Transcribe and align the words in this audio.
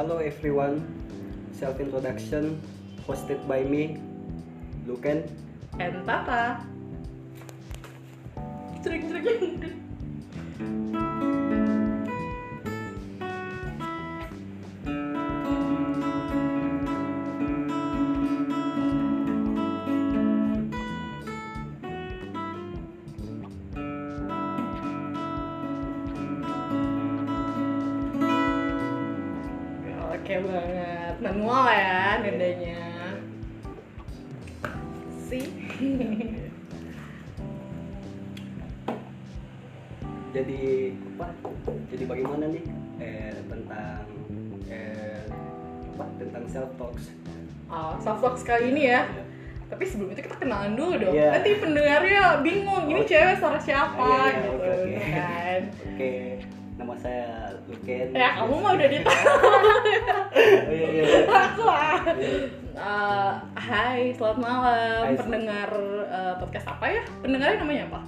Hello 0.00 0.16
everyone, 0.16 0.80
self 1.52 1.76
introduction 1.76 2.56
hosted 3.04 3.36
by 3.44 3.60
me, 3.60 4.00
Luken. 4.88 5.28
And 5.76 6.08
Tata. 6.08 6.64
Cering 8.80 9.12
cering. 9.12 11.04
Jadi 40.30 40.94
apa? 41.16 41.26
Jadi 41.90 42.04
bagaimana 42.06 42.44
nih 42.46 42.64
eh, 42.98 43.34
tentang 43.44 44.04
eh, 44.66 45.22
apa? 45.90 46.04
Tentang 46.16 46.44
self 46.46 46.70
talks. 46.78 47.04
Oh, 47.66 47.94
soft 47.98 48.20
talk 48.20 48.36
sekali 48.36 48.70
ini 48.70 48.82
ya. 48.88 49.06
Tapi 49.66 49.86
sebelum 49.86 50.10
itu 50.10 50.22
kita 50.22 50.36
kenalan 50.36 50.74
dulu 50.74 50.98
dong. 50.98 51.14
Iya. 51.14 51.30
Nanti 51.32 51.50
pendengarnya 51.56 52.22
bingung, 52.42 52.84
ini 52.86 53.02
Oh. 53.02 53.06
cewek 53.06 53.38
suara 53.38 53.54
siapa 53.56 53.94
Ah, 53.96 54.26
iya, 54.26 54.26
iya, 54.26 54.34
gitu 54.34 54.48
oke, 54.50 54.66
oke. 54.66 55.06
kan. 55.08 55.60
Oke, 55.86 56.10
nama 56.74 56.94
saya 56.96 57.28
Luken. 57.66 58.06
Ya 58.10 58.28
kamu 58.34 58.54
mah 58.56 58.72
udah 58.74 58.88
ditahu 58.88 59.30
Oh, 59.30 60.70
iya, 60.70 60.88
iya. 60.90 61.04
aku 61.26 61.62
lah. 61.64 61.98
Eh, 62.80 63.30
hai, 63.54 64.10
selamat 64.10 64.38
malam 64.40 65.02
Hai, 65.04 65.14
pendengar 65.14 65.70
eh, 66.02 66.34
podcast 66.38 66.66
apa 66.66 66.84
ya? 66.88 67.02
Pendengarnya 67.20 67.58
namanya 67.60 67.82
apa? 67.90 68.00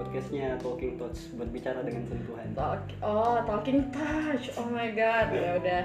Podcastnya 0.00 0.56
Talking 0.56 0.96
Touch 0.96 1.28
berbicara 1.36 1.84
dengan 1.84 2.00
sentuhan. 2.08 2.48
Talk, 2.56 2.88
oh, 3.04 3.36
Talking 3.44 3.84
Touch. 3.92 4.48
Oh 4.56 4.64
my 4.72 4.88
god. 4.96 5.28
Ya 5.28 5.60
udah. 5.60 5.82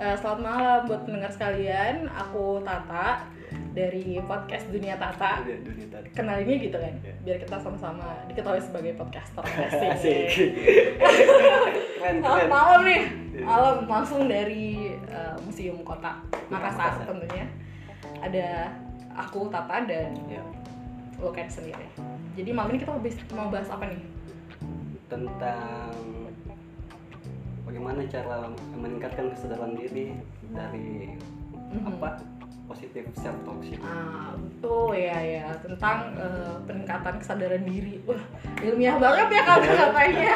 Eh, 0.00 0.14
selamat 0.16 0.40
malam 0.40 0.80
buat 0.88 1.04
pendengar 1.04 1.28
sekalian. 1.28 2.08
Aku 2.08 2.64
Tata 2.64 3.28
dari 3.76 4.16
podcast 4.24 4.72
Dunia 4.72 4.96
Tata. 4.96 5.44
Dunia, 5.44 5.60
dunia 5.60 5.86
tadi. 5.92 6.08
Kenalinnya 6.16 6.56
gitu 6.64 6.80
kan. 6.80 6.94
Iya. 6.96 7.12
Biar 7.20 7.36
kita 7.44 7.56
sama-sama 7.60 8.08
diketahui 8.32 8.62
sebagai 8.64 8.96
podcaster. 8.96 9.44
Asik. 9.92 10.32
Keren, 12.00 12.24
Selamat 12.24 12.40
keren. 12.40 12.48
malam 12.48 12.80
nih. 12.88 13.02
Malam 13.44 13.76
langsung 13.84 14.32
dari 14.32 14.96
eh, 14.96 15.36
Museum 15.44 15.84
Kota 15.84 16.24
Makassar 16.48 17.04
Makassar. 17.04 17.12
tentunya. 17.12 17.44
Ada 18.24 18.72
aku 19.12 19.52
Tata 19.52 19.84
dan 19.84 20.16
Loken 21.18 21.48
sendiri. 21.48 21.86
Jadi 22.32 22.50
malam 22.50 22.70
ini 22.70 22.78
kita 22.78 22.90
mau 22.90 23.00
bahas- 23.00 23.28
mau 23.32 23.48
bahas 23.48 23.68
apa 23.68 23.86
nih? 23.86 24.02
tentang 25.08 25.88
bagaimana 27.64 28.04
cara 28.04 28.44
meningkatkan 28.74 29.32
kesadaran 29.32 29.72
diri 29.72 30.12
dari 30.52 31.16
Mhm. 31.72 31.96
apa 31.96 32.20
positif 32.66 33.08
self 33.14 33.32
talk 33.40 33.56
itu. 33.64 33.80
Ah, 33.80 34.36
oh 34.60 34.92
ya 34.92 35.16
ya 35.16 35.48
tentang 35.56 36.12
eh, 36.14 36.52
peningkatan 36.62 37.16
kesadaran 37.16 37.64
diri. 37.64 38.04
Wah, 38.04 38.20
ilmiah 38.60 39.00
banget 39.00 39.28
ya 39.32 39.42
kata-katanya. 39.42 40.32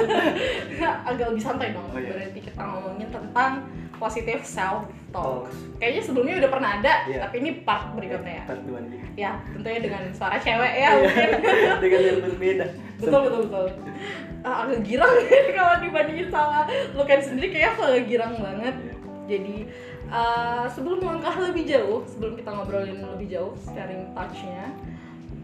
Agak 1.12 1.26
lebih 1.28 1.44
santai 1.44 1.76
dong. 1.76 1.84
Oh, 1.86 2.00
iya. 2.00 2.16
Berarti 2.16 2.40
kita 2.40 2.62
ngomongin 2.64 3.08
tentang 3.12 3.52
positive 4.02 4.42
self 4.42 4.82
talk. 5.14 5.46
Kayaknya 5.78 6.02
sebelumnya 6.02 6.34
udah 6.42 6.50
pernah 6.50 6.70
ada, 6.82 6.92
Iya. 7.06 7.18
tapi 7.22 7.38
ini 7.38 7.62
part 7.62 7.94
berikutnya 7.94 8.42
ya. 8.42 8.44
Part 8.50 8.62
dua 8.66 8.78
nih. 8.82 9.00
Ya, 9.14 9.32
tentunya 9.54 9.78
dengan 9.78 10.02
suara 10.10 10.36
cewek 10.42 10.72
ya 10.74 10.90
Iya. 10.90 10.90
mungkin. 10.98 11.28
dengan 11.86 12.00
yang 12.02 12.18
berbeda. 12.26 12.66
betul 12.98 13.20
betul 13.22 13.40
betul. 13.46 13.66
Ah, 14.42 14.66
agak 14.66 14.80
girang 14.82 15.14
kalau 15.58 15.74
dibandingin 15.78 16.28
sama 16.34 16.66
Luken 16.98 17.22
sendiri 17.22 17.54
kayak 17.54 17.78
aku 17.78 17.80
agak 17.86 18.04
girang 18.10 18.34
banget. 18.42 18.74
Iya. 18.74 18.94
Jadi 19.22 19.56
uh, 20.10 20.66
sebelum 20.66 20.98
melangkah 20.98 21.36
lebih 21.38 21.64
jauh, 21.70 22.02
sebelum 22.10 22.34
kita 22.34 22.50
ngobrolin 22.50 22.98
lebih 23.06 23.30
jauh 23.30 23.54
sharing 23.70 24.10
touch-nya, 24.18 24.74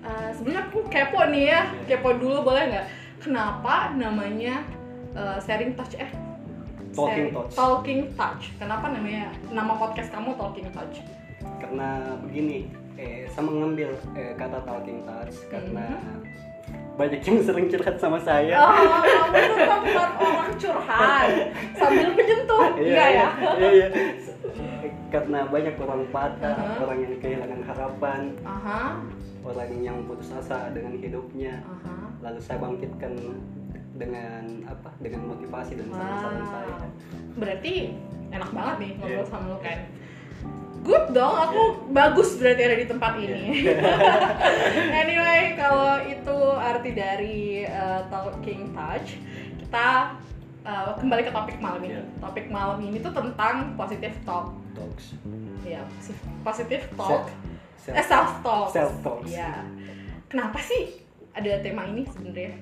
uh, 0.02 0.34
sebelumnya 0.34 0.66
aku 0.66 0.82
kepo 0.91 1.22
nih 1.30 1.44
ya, 1.54 1.60
kepo 1.86 2.18
dulu 2.18 2.42
boleh 2.42 2.74
nggak? 2.74 2.86
Kenapa 3.22 3.94
namanya 3.94 4.66
uh, 5.14 5.38
sharing 5.38 5.78
touch 5.78 5.94
eh? 5.94 6.10
Talking 6.91 7.28
Touch. 7.31 7.53
Talking 7.53 8.00
touch. 8.12 8.44
Kenapa 8.56 8.88
namanya 8.88 9.31
nama 9.49 9.72
podcast 9.75 10.09
kamu 10.09 10.34
Talking 10.34 10.69
touch? 10.71 10.97
Karena 11.59 11.88
begini, 12.21 12.66
eh, 12.94 13.26
saya 13.28 13.44
mengambil 13.44 13.94
eh, 14.12 14.32
kata 14.34 14.59
talking 14.62 15.03
touch 15.03 15.34
karena 15.47 15.87
Mhm. 15.94 16.19
banyak 16.94 17.21
yang 17.21 17.38
sering 17.41 17.66
curhat 17.69 17.97
sama 17.97 18.19
saya. 18.19 18.59
Oh, 18.59 18.75
kamu 18.98 19.47
tuh 19.47 19.59
tempat 19.62 20.10
orang 20.19 20.53
curhat 20.56 21.31
sambil 21.72 22.09
menyentuh, 22.10 22.62
enggak 22.78 23.09
ya? 23.09 23.27
Iya, 23.54 23.69
iya. 23.71 23.87
Karena 25.09 25.47
banyak 25.47 25.75
orang 25.78 26.03
patah, 26.10 26.53
Uh-huh. 26.53 26.84
orang 26.84 26.98
yang 27.00 27.15
kehilangan 27.16 27.62
harapan, 27.65 28.21
Aha, 28.44 28.98
orang 29.41 29.71
yang 29.81 29.97
putus 30.04 30.28
asa 30.31 30.69
dengan 30.71 30.98
hidupnya. 30.98 31.62
aha. 31.65 31.94
Lalu 32.21 32.38
saya 32.43 32.59
bangkitkan 32.59 33.15
dengan 33.98 34.42
apa? 34.64 34.91
Dengan 34.98 35.28
motivasi 35.28 35.75
dan 35.75 35.86
saran-saran 35.91 36.44
saya. 36.47 36.72
Wow. 36.72 36.88
Berarti 37.36 37.75
enak 38.31 38.50
banget 38.50 38.76
nih 38.78 38.91
ngobrol 38.97 39.19
Iya. 39.19 39.28
sama 39.28 39.47
lu 39.48 39.59
kan. 39.59 39.78
Good 40.78 41.06
dong, 41.10 41.34
aku 41.34 41.62
bagus 41.91 42.38
berarti 42.38 42.62
ada 42.62 42.76
di 42.78 42.86
tempat 42.86 43.12
ini. 43.19 43.66
Iya. 43.66 43.75
anyway, 45.03 45.42
kalau 45.53 45.98
itu 46.00 46.36
arti 46.54 46.91
dari 46.94 47.41
uh, 47.66 48.06
Talking 48.06 48.70
Touch, 48.70 49.19
kita 49.59 50.15
uh, 50.62 50.94
kembali 50.97 51.26
ke 51.26 51.32
topik 51.34 51.59
malam 51.59 51.82
ini. 51.82 51.98
Iya. 51.98 52.03
Topik 52.22 52.47
malam 52.48 52.78
ini 52.80 53.03
tuh 53.03 53.10
tentang 53.10 53.75
positive 53.75 54.15
talk. 54.22 54.54
Talks. 54.72 55.19
Ya, 55.66 55.82
positive 56.41 56.86
talk. 56.94 57.26
Self- 57.26 57.47
Eh, 57.88 58.04
self 58.04 58.30
talk. 58.41 58.69
Self 58.70 58.92
talks. 59.03 59.28
Iya. 59.28 59.66
Kenapa 60.28 60.62
sih 60.62 61.03
ada 61.32 61.59
tema 61.59 61.88
ini 61.88 62.06
sebenarnya? 62.06 62.54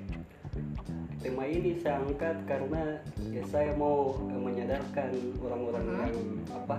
Tema 1.16 1.43
ini 1.44 1.75
saya 1.81 1.99
angkat 2.00 2.37
karena 2.47 3.00
ya 3.32 3.43
saya 3.49 3.72
mau 3.75 4.15
eh, 4.28 4.41
menyadarkan 4.41 5.10
orang-orang 5.43 5.84
Hmm. 5.87 5.97
yang 5.99 6.15
apa 6.54 6.77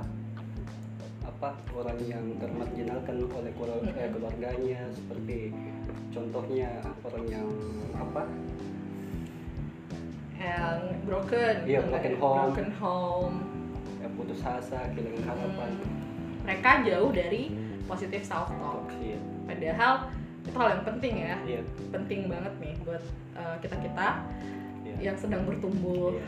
apa 1.27 1.49
orang 1.75 1.99
yang 2.07 2.25
termarginalkan 2.39 3.27
oleh 3.27 3.51
eh, 3.93 4.09
keluarganya 4.09 4.81
seperti 4.89 5.53
contohnya 6.09 6.69
orang 7.03 7.25
yang 7.27 7.47
apa 7.93 8.23
Yang 10.37 10.79
broken. 11.01 11.55
Iya, 11.65 11.79
broken 11.81 12.15
home. 12.21 12.37
Broken 12.45 12.69
home. 12.77 13.35
ya, 13.97 14.07
putus 14.13 14.41
asa 14.45 14.79
kehilangan 14.93 15.23
harapan 15.25 15.71
Hmm, 15.73 15.97
mereka 16.45 16.69
jauh 16.85 17.09
dari 17.09 17.57
positive 17.89 18.21
self 18.21 18.53
talk. 18.53 18.85
Iya. 19.01 19.17
Padahal 19.49 19.93
itu 20.47 20.55
hal 20.55 20.69
yang 20.79 20.83
penting 20.87 21.13
ya, 21.19 21.35
Iya, 21.43 21.61
penting 21.91 22.19
banget 22.31 22.53
nih 22.57 22.73
buat 22.81 23.03
kita 23.59 23.75
kita 23.77 24.07
iya. 24.81 25.11
yang 25.11 25.17
sedang 25.19 25.43
bertumbuh, 25.43 26.15
Iya. 26.15 26.27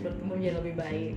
bertumbuh 0.00 0.36
menjadi 0.38 0.56
lebih 0.62 0.74
baik. 0.78 1.16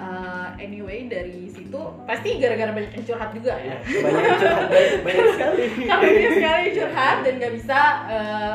Uh, 0.00 0.50
anyway 0.56 1.06
dari 1.06 1.46
situ 1.46 1.76
pasti 2.08 2.40
gara-gara 2.40 2.72
banyak 2.72 2.90
yang 2.90 3.04
curhat 3.04 3.30
juga 3.30 3.52
Iya, 3.54 3.76
ya. 3.76 4.00
banyak 4.00 4.24
yang 4.24 4.40
curhat, 4.40 4.68
banyak, 5.06 5.26
sekali 5.36 5.62
Karena 5.84 6.02
banyak 6.08 6.32
sekali 6.40 6.64
curhat 6.74 7.16
dan 7.22 7.32
nggak 7.38 7.54
bisa 7.54 7.78
uh, 8.08 8.54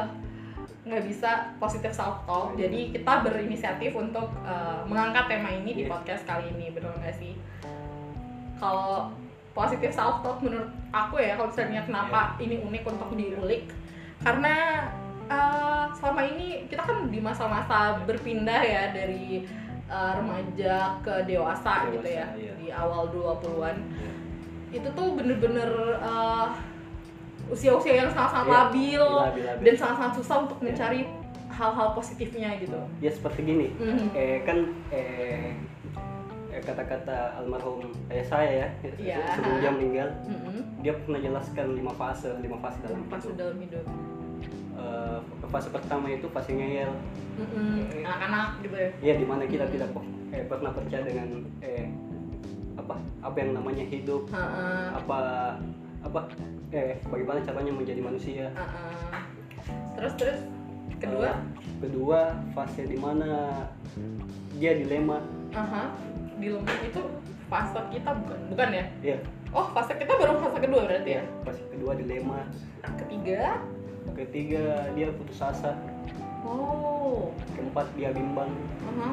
nggak 0.85 1.03
bisa 1.05 1.29
positive 1.57 1.93
self 1.93 2.25
talk. 2.25 2.53
Jadi 2.57 2.93
kita 2.93 3.25
berinisiatif 3.25 3.93
untuk 3.93 4.29
uh, 4.45 4.85
mengangkat 4.85 5.25
tema 5.29 5.49
ini 5.49 5.71
di 5.73 5.83
Iya. 5.85 5.91
podcast 5.93 6.23
kali 6.25 6.49
ini, 6.53 6.69
benar 6.73 6.93
nggak 6.97 7.15
sih? 7.17 7.33
Kalau 8.61 9.09
positive 9.55 9.89
self 9.89 10.19
talk 10.19 10.43
menurut 10.43 10.67
aku 10.91 11.15
ya, 11.17 11.39
kalau 11.39 11.47
misalnya 11.47 11.81
kenapa 11.87 12.35
ini 12.37 12.59
unik 12.59 12.83
untuk 12.85 13.09
diulik, 13.15 13.71
karena 14.19 14.85
uh, 15.25 15.87
selama 15.95 16.27
ini 16.27 16.67
kita 16.67 16.83
kan 16.83 17.07
di 17.07 17.23
masa-masa 17.23 18.03
berpindah 18.03 18.59
ya 18.59 18.91
dari 18.91 19.47
uh, 19.87 20.19
remaja 20.19 20.99
ke 20.99 21.23
dewasa, 21.23 21.87
gitu 21.89 22.03
ya, 22.03 22.27
Dewasa, 22.27 22.35
iya. 22.35 22.53
di 22.59 22.67
awal 22.69 23.07
20-an 23.09 23.77
Iya. 23.95 24.11
itu 24.75 24.87
tuh 24.91 25.07
bener-bener 25.15 25.71
uh, 26.03 26.51
usia-usia 27.47 28.03
yang 28.03 28.09
sangat-sangat 28.11 28.49
Iya, 28.49 28.59
labil 28.59 28.99
labil, 28.99 29.43
labil. 29.47 29.63
dan 29.63 29.75
sangat-sangat 29.79 30.13
susah 30.19 30.35
untuk 30.43 30.57
Iya. 30.59 30.65
mencari 30.67 31.01
hal-hal 31.47 31.87
positifnya 31.95 32.49
gitu. 32.59 32.75
ya 32.99 33.07
seperti 33.07 33.39
gini 33.47 33.71
Mhm. 33.79 34.11
eh 34.11 34.43
kan 34.43 34.57
eh, 34.91 35.55
kata-kata 36.61 37.15
almarhum 37.35 37.89
ayah 38.07 38.25
saya 38.25 38.51
ya 38.51 38.67
Iya. 38.95 39.17
sebelum 39.33 39.57
dia 39.59 39.71
meninggal 39.71 40.09
Mm-mm. 40.23 40.59
dia 40.79 40.93
pernah 40.95 41.19
jelaskan 41.19 41.67
lima 41.73 41.93
fase 41.93 42.29
lima 42.39 42.57
fase 42.59 42.77
dalam 42.81 43.01
hidup. 43.01 43.33
dalam 43.35 43.57
hidup. 43.59 43.85
eh, 44.75 45.17
fase 45.47 45.67
pertama 45.69 46.05
itu 46.07 46.27
fase 46.29 46.51
ngeyel. 46.51 46.91
Mm-mm, 47.35 48.03
anak-anak 48.03 48.47
gitu 48.61 48.75
ya? 48.75 48.89
Ya 49.01 49.13
di 49.15 49.25
mana 49.25 49.43
kita 49.43 49.65
tidak 49.67 49.89
eh, 50.29 50.43
pernah 50.45 50.71
percaya 50.71 51.03
dengan 51.03 51.27
eh 51.59 51.87
apa 52.75 52.95
apa 53.19 53.35
yang 53.39 53.55
namanya 53.55 53.83
hidup. 53.83 54.27
Heeh, 54.29 54.87
apa 54.93 55.17
apa 56.03 56.19
eh 56.69 56.99
bagaimana 57.03 57.39
caranya 57.41 57.71
menjadi 57.71 57.99
manusia. 57.99 58.45
Heeh. 58.51 59.23
terus 59.95 60.13
terus 60.19 60.39
kedua? 60.99 61.31
Eh, 61.31 61.37
kedua 61.81 62.19
fase 62.51 62.83
di 62.83 62.95
mana 62.95 63.63
dia 64.55 64.75
dilema. 64.75 65.19
Aha 65.55 65.91
di 66.39 66.47
lemah 66.51 66.79
itu 66.83 67.01
fase 67.47 67.79
kita 67.93 68.09
bukan 68.11 68.39
bukan 68.51 68.69
ya? 68.73 68.85
Ya 69.03 69.17
oh 69.55 69.65
fase 69.71 69.95
kita 69.95 70.13
baru 70.19 70.35
fase 70.43 70.59
kedua 70.59 70.81
berarti 70.83 71.11
ya? 71.17 71.23
fase 71.47 71.63
kedua 71.71 71.95
dilema. 71.95 72.43
Ketiga? 72.83 73.63
Ketiga 74.13 74.91
dia 74.93 75.09
putus 75.15 75.39
asa. 75.39 75.73
Oh. 76.45 77.33
Keempat 77.57 77.89
dia 77.97 78.13
bimbang. 78.13 78.51
Aha. 78.85 79.09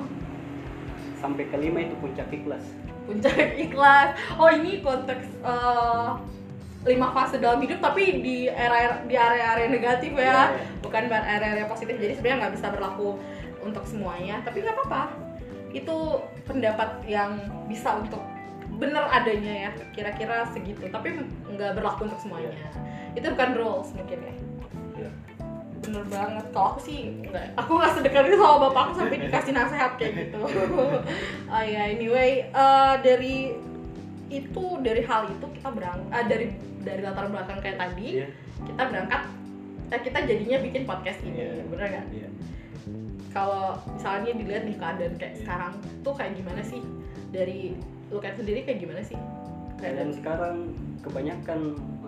sampai 1.23 1.47
kelima 1.55 1.79
itu 1.87 1.95
puncak 2.03 2.27
ikhlas. 2.35 2.67
Puncak 3.07 3.55
ikhlas. 3.55 4.19
Oh 4.43 4.51
ini 4.51 4.83
konteks 4.83 5.31
eh, 5.39 6.11
lima 6.83 7.15
fase 7.15 7.39
dalam 7.39 7.63
hidup 7.63 7.79
tapi 7.79 8.19
di 8.19 8.51
era 8.51 9.07
di 9.07 9.15
area-area 9.15 9.71
negatif 9.71 10.11
ya. 10.19 10.19
Iya, 10.19 10.35
iya. 10.51 10.67
bukan 10.83 11.07
area-area 11.07 11.67
positif. 11.71 11.95
Jadi 11.95 12.19
sebenarnya 12.19 12.39
nggak 12.43 12.55
bisa 12.59 12.67
berlaku 12.75 13.23
untuk 13.63 13.87
semuanya. 13.87 14.43
Tapi 14.43 14.67
nggak 14.67 14.75
apa-apa. 14.75 15.03
Itu 15.71 16.27
pendapat 16.45 16.91
yang 17.07 17.39
bisa 17.67 17.97
untuk 17.97 18.21
bener 18.77 19.05
adanya 19.07 19.69
ya 19.69 19.71
kira-kira 19.93 20.49
segitu. 20.51 20.89
Tapi 20.89 21.23
nggak 21.49 21.79
berlaku 21.79 22.11
untuk 22.11 22.19
semuanya. 22.19 22.51
Itu 23.15 23.31
bukan 23.37 23.51
rules 23.55 23.89
mungkin 23.95 24.19
ya. 24.23 24.35
Ya. 25.07 25.11
bener 25.83 26.05
banget. 26.07 26.45
Kalau 26.55 26.67
aku 26.75 26.81
sih 26.83 26.99
nggak. 27.27 27.59
Aku 27.59 27.71
nggak 27.75 27.93
sedekat 27.99 28.25
itu 28.27 28.37
sama 28.39 28.57
bapakku 28.71 28.93
sampai 28.97 29.19
dikasih 29.19 29.53
nasihat 29.53 29.93
kayak 29.99 30.13
gitu. 30.19 30.39
Oh 31.53 31.63
ya 31.63 31.83
anyway 31.91 32.49
eh, 32.49 32.95
dari 33.03 33.37
itu 34.33 34.65
dari 34.81 35.03
hal 35.05 35.29
itu 35.29 35.47
kita 35.61 35.69
berang 35.69 36.01
eh, 36.09 36.25
dari 36.25 36.47
dari 36.81 37.05
latar 37.05 37.29
belakang 37.29 37.61
kayak 37.61 37.77
tadi 37.77 38.25
Iya. 38.25 38.29
kita 38.65 38.83
berangkat 38.89 39.23
eh, 39.93 40.01
kita 40.01 40.19
jadinya 40.25 40.59
bikin 40.65 40.83
podcast 40.89 41.21
ini. 41.23 41.37
Iya. 41.37 41.63
bener 41.69 41.87
nggak? 41.93 42.07
Iya. 42.11 42.29
Kalau 43.33 43.81
misalnya 43.97 44.33
dilihat 44.37 44.63
nih 44.69 44.77
keadaan 44.77 45.15
kayak 45.17 45.35
sekarang 45.41 45.73
tuh 46.05 46.15
kayak 46.15 46.37
gimana 46.37 46.63
sih? 46.63 46.81
Dari 47.33 47.75
lu 48.13 48.21
kayak 48.21 48.37
sendiri 48.37 48.61
kayak 48.69 48.81
gimana 48.85 49.01
sih? 49.01 49.17
Dan 49.81 49.81
keadaan 49.81 50.13
sekarang 50.15 50.57
kebanyakan 51.03 51.61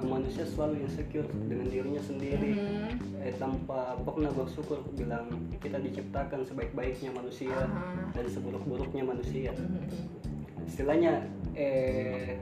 manusia 0.04 0.44
selalu 0.46 0.86
insecure 0.86 1.26
dengan 1.48 1.66
dirinya 1.72 2.02
sendiri. 2.04 2.52
Mhm. 2.54 2.88
eh, 3.24 3.34
tanpa 3.40 3.96
pernah 4.04 4.30
bersyukur 4.36 4.84
bilang 4.94 5.32
kita 5.58 5.80
diciptakan 5.80 6.44
sebaik-baiknya 6.44 7.10
manusia 7.10 7.56
Aha. 7.56 8.12
dan 8.12 8.26
seburuk-buruknya 8.28 9.02
manusia. 9.02 9.50
Mhm. 9.56 10.22
istilahnya 10.64 11.28
eh 11.52 12.40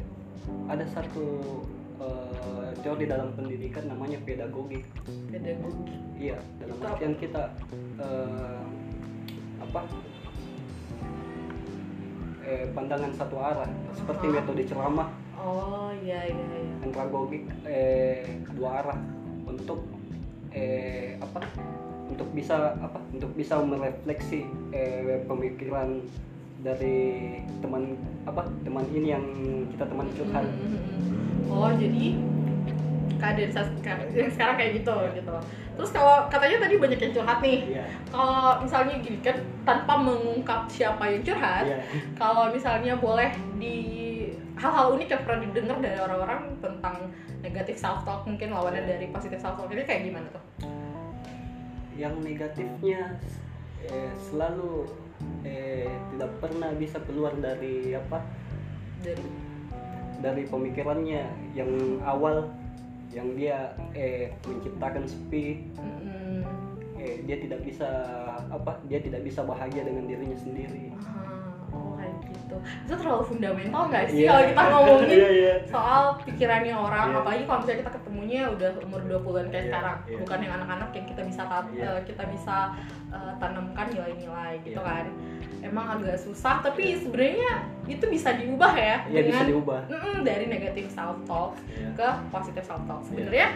ada 0.71 0.87
satu 0.87 1.27
eh, 1.99 2.71
teori 2.83 3.07
dalam 3.07 3.35
pendidikan 3.35 3.87
namanya 3.91 4.19
pedagogi. 4.23 4.83
Pedagogi? 5.31 5.95
Iya 6.19 6.39
dalam 6.63 6.79
artian 6.83 7.15
kita 7.19 7.51
eh, 7.99 8.63
apa 9.73 9.89
eh, 12.45 12.69
pandangan 12.77 13.09
satu 13.17 13.41
arah 13.41 13.71
seperti 13.97 14.29
Aha. 14.29 14.35
metode 14.37 14.63
ceramah. 14.69 15.09
Oh 15.41 15.89
iya 16.05 16.29
iya 16.29 16.47
iya. 16.61 16.75
Andragogik 16.85 17.49
eh, 17.65 18.21
dua 18.53 18.85
arah 18.85 19.01
untuk 19.49 19.81
eh, 20.53 21.17
apa? 21.25 21.41
Untuk 22.13 22.29
bisa 22.37 22.77
apa? 22.85 23.01
Untuk 23.17 23.33
bisa 23.33 23.65
merefleksi 23.65 24.45
eh, 24.77 25.25
pemikiran 25.25 26.05
dari 26.61 27.41
teman 27.65 27.97
apa? 28.29 28.45
Teman 28.69 28.85
ini 28.93 29.09
yang 29.09 29.25
kita 29.73 29.89
teman 29.89 30.13
curhat. 30.13 30.45
Mhm. 30.45 31.49
Oh 31.49 31.73
jadi 31.73 32.21
keadaan 33.23 33.51
sekarang, 33.79 34.11
yang 34.11 34.33
sekarang 34.35 34.55
kayak 34.59 34.73
gitu 34.83 34.95
gitu. 35.15 35.35
Terus 35.79 35.91
kalau 35.95 36.27
katanya 36.27 36.67
tadi 36.67 36.75
banyak 36.77 37.01
yang 37.01 37.13
curhat 37.15 37.39
nih. 37.39 37.61
Iya. 37.79 37.85
Kalau 38.11 38.61
misalnya 38.61 38.95
gini 38.99 39.19
kan 39.23 39.37
tanpa 39.63 39.95
mengungkap 39.95 40.67
siapa 40.67 41.05
yang 41.07 41.23
curhat, 41.23 41.65
Iya. 41.71 41.79
kalau 42.19 42.51
misalnya 42.51 42.99
boleh 42.99 43.31
di 43.57 43.77
hal-hal 44.59 44.99
unik 44.99 45.09
yang 45.09 45.23
pernah 45.23 45.41
didengar 45.49 45.79
dari 45.81 45.99
orang-orang 46.03 46.41
tentang 46.61 46.97
negatif 47.41 47.79
self 47.79 48.03
talk 48.05 48.27
mungkin 48.27 48.53
lawannya 48.53 48.85
dari 48.85 49.07
positif 49.11 49.39
self 49.41 49.57
talk 49.59 49.71
ini 49.71 49.87
kayak 49.87 50.03
gimana 50.11 50.27
tuh? 50.35 50.45
yang 51.93 52.17
negatifnya 52.25 53.21
eh, 53.85 54.13
selalu 54.31 54.89
eh, 55.45 55.91
tidak 56.15 56.31
pernah 56.41 56.73
bisa 56.73 56.97
keluar 57.05 57.37
dari 57.37 57.93
apa 57.93 58.25
Dari 59.03 59.27
dari 60.23 60.47
pemikirannya 60.47 61.53
yang 61.59 61.99
awal 62.07 62.47
yang 63.13 63.29
dia 63.37 63.77
eh, 63.93 64.33
menciptakan 64.49 65.05
sepi. 65.05 65.69
Mm, 65.77 66.43
eh, 66.97 67.17
dia 67.29 67.37
tidak 67.41 67.61
bisa 67.65 67.89
apa 68.49 68.81
dia 68.89 69.01
tidak 69.01 69.23
bisa 69.25 69.45
bahagia 69.45 69.85
dengan 69.85 70.09
dirinya 70.09 70.39
sendiri. 70.41 70.93
Kayak 70.93 71.32
gitu. 72.53 72.59
Itu 72.85 72.95
terlalu 72.95 73.23
fundamental 73.27 73.83
nggak 73.89 74.05
sih 74.07 74.19
Iya. 74.19 74.29
kalau 74.29 74.43
kita 74.45 74.63
ngomongin 74.73 75.09
Iya, 75.11 75.29
iya. 75.33 75.55
soal 75.65 76.03
pikirannya 76.21 76.75
orang 76.75 77.07
Iya. 77.09 77.19
apalagi 77.19 77.43
kalau 77.43 77.59
misalnya 77.59 77.81
kita 77.81 77.93
ketemunya 77.95 78.41
udah 78.47 78.71
umur 78.79 79.01
20-an 79.03 79.47
kayak 79.49 79.57
Iya, 79.57 79.69
sekarang 79.69 79.97
iya. 80.03 80.19
bukan 80.19 80.39
yang 80.39 80.53
anak-anak 80.55 80.89
yang 80.93 81.07
kita 81.07 81.23
bisa 81.23 81.43
tat- 81.45 81.73
Iya. 81.73 81.93
kita 82.05 82.25
bisa 82.27 82.57
eh, 83.09 83.33
tanamkan 83.37 83.87
nilai-nilai 83.89 84.53
gitu 84.63 84.79
Iya. 84.79 84.87
kan 84.87 85.05
emang 85.63 85.87
agak 85.91 86.17
susah 86.17 86.59
tapi 86.59 86.97
sebenarnya 86.97 87.53
itu 87.85 88.05
bisa 88.07 88.35
diubah 88.35 88.73
ya 88.73 88.97
Iya, 89.05 89.21
bisa 89.23 89.41
dengan 89.41 89.47
diubah. 89.49 89.81
Mm-mm, 89.87 90.17
dari 90.23 90.45
negatif 90.47 90.87
self 90.89 91.17
talk 91.23 91.55
Iya. 91.69 91.89
ke 91.95 92.09
positif 92.29 92.63
self 92.63 92.83
talk 92.83 93.01
sebenarnya 93.03 93.49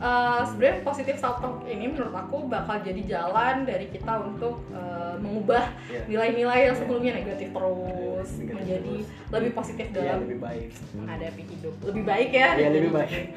eh, 0.00 0.42
sebenarnya 0.42 0.80
positif 0.80 1.14
self 1.16 1.38
talk 1.38 1.60
ini 1.64 1.86
menurut 1.86 2.10
aku 2.10 2.44
bakal 2.46 2.80
jadi 2.80 3.02
jalan 3.06 3.62
dari 3.62 3.86
kita 3.86 4.12
untuk 4.18 4.64
eh, 4.70 5.14
mengubah 5.16 5.64
Iya. 5.86 6.00
nilai-nilai 6.06 6.60
yang 6.64 6.74
sebelumnya 6.74 7.12
negatif 7.14 7.48
terus 7.50 8.30
Negatif 8.34 8.54
menjadi 8.54 8.94
terus. 8.96 9.30
lebih 9.30 9.50
positif 9.52 9.86
Iya, 9.86 9.94
dalam 9.94 10.18
lebih 10.22 10.38
baik. 10.38 10.68
menghadapi 10.94 11.42
hidup. 11.46 11.74
Lebih 11.84 12.04
baik 12.04 12.30
ya? 12.30 12.48
Iya, 12.54 12.68
lebih 12.70 12.90
baik. 12.90 13.24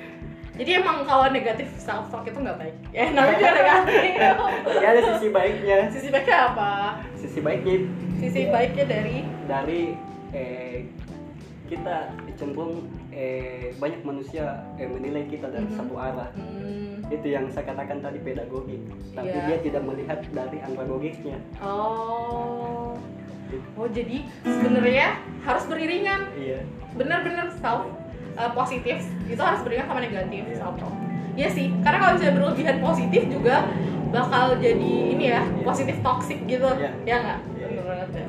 Jadi 0.53 0.71
emang 0.75 1.01
kalau 1.01 1.25
negatif 1.27 1.65
self 1.75 2.07
talk 2.07 2.23
itu 2.23 2.37
nggak 2.37 2.55
baik. 2.55 2.75
Ya 2.89 3.09
namanya 3.09 3.35
juga 3.35 3.51
negatif 3.51 4.01
ya 4.77 4.87
ada 4.87 5.01
sisi 5.09 5.27
baiknya. 5.29 5.77
Sisi 5.89 6.07
baiknya 6.07 6.37
apa? 6.47 6.71
Sisi 7.17 7.39
baiknya. 7.41 7.77
Sisi 8.17 8.41
baiknya 8.47 8.85
dari? 8.85 9.17
Dari 9.43 9.81
eh, 10.29 10.85
kita 11.65 11.97
cenderung 12.35 12.85
eh, 13.13 13.69
banyak 13.77 14.01
manusia 14.01 14.45
eh, 14.75 14.85
menilai 14.85 15.23
kita 15.25 15.47
dari 15.47 15.63
Mhm. 15.63 15.75
satu 15.75 15.93
arah 15.95 16.29
hmm, 16.33 17.05
itu 17.07 17.27
yang 17.27 17.45
saya 17.47 17.65
katakan 17.67 17.99
tadi 17.99 18.17
pedagogi 18.19 18.81
tapi 19.11 19.29
Iya. 19.29 19.45
dia 19.45 19.57
tidak 19.61 19.83
melihat 19.83 20.19
dari 20.27 20.57
andragogiknya 20.59 21.37
oh 21.61 22.97
oh 23.73 23.87
jadi 23.87 24.17
sebenarnya 24.41 25.07
harus 25.41 25.63
beriringan 25.65 26.25
iya 26.35 26.65
bener-bener 26.91 27.53
self 27.53 27.85
uh, 28.33 28.51
positif 28.51 28.97
itu 29.23 29.37
harus 29.39 29.61
beriringan 29.61 29.87
sama 29.87 30.01
negatif 30.01 30.41
Iya. 30.43 30.57
self 30.57 30.75
talk 30.77 30.93
Iya 31.33 31.49
sih 31.49 31.73
karena 31.81 31.97
kalau 31.97 32.11
misalnya 32.13 32.35
berlebihan 32.35 32.77
positif 32.79 33.21
juga 33.25 33.65
bakal 34.09 34.53
jadi 34.57 34.91
ini 35.09 35.25
ya 35.27 35.41
Iya. 35.41 35.61
positif 35.61 35.95
toxic 35.99 36.39
gitu 36.45 36.69
Iya. 36.71 36.89
ya 37.03 37.15
nggak 37.19 37.39
Iya. 37.51 37.65
bener 37.67 37.83
banget 37.83 38.09
ya 38.13 38.27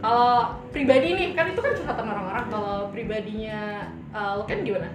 kalau 0.00 0.56
pribadi 0.72 1.08
nih 1.12 1.28
kan 1.36 1.52
itu 1.52 1.60
kan 1.60 1.72
curhatan 1.76 2.06
orang-orang. 2.08 2.46
Kalau 2.48 2.76
pribadinya 2.88 3.60
uh, 4.16 4.40
lo 4.40 4.44
kan 4.48 4.64
gimana? 4.64 4.88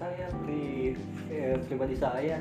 Saya 0.00 0.32
pri, 0.40 0.96
eh, 1.28 1.56
pribadi 1.68 1.94
saya 2.00 2.40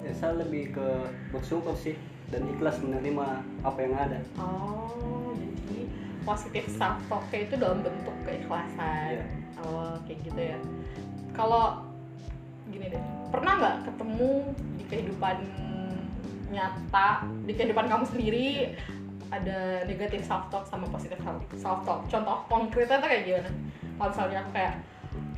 eh, 0.00 0.14
saya 0.16 0.40
lebih 0.40 0.72
ke 0.72 0.88
bersyukur 1.28 1.76
sih 1.76 2.00
dan 2.32 2.48
ikhlas 2.56 2.80
menerima 2.80 3.44
apa 3.60 3.78
yang 3.84 3.94
ada. 4.00 4.18
Oh 4.40 5.36
jadi 5.36 5.84
positif 6.24 6.64
self 6.72 6.96
talk 7.12 7.28
itu 7.36 7.60
dalam 7.60 7.84
bentuk 7.84 8.16
keikhlasan. 8.24 9.20
Iya. 9.20 9.24
oh 9.68 10.00
kayak 10.08 10.18
gitu 10.24 10.40
ya. 10.40 10.58
Kalau 11.36 11.84
gini 12.72 12.88
deh 12.88 13.02
pernah 13.28 13.52
nggak 13.60 13.76
ketemu 13.92 14.32
di 14.80 14.84
kehidupan 14.88 15.36
nyata 16.50 17.28
di 17.46 17.52
kehidupan 17.54 17.86
kamu 17.86 18.04
sendiri 18.10 18.48
ada 19.30 19.58
negatif 19.84 20.20
self 20.20 20.46
talk 20.48 20.64
sama 20.64 20.86
positif 20.86 21.16
self 21.54 21.80
talk 21.80 22.00
contoh 22.04 22.36
konkretnya 22.46 22.98
tuh 22.98 23.06
kayak 23.06 23.22
gimana 23.24 23.50
kalau 23.94 24.08
misalnya 24.10 24.38
aku 24.40 24.50
kayak 24.52 24.74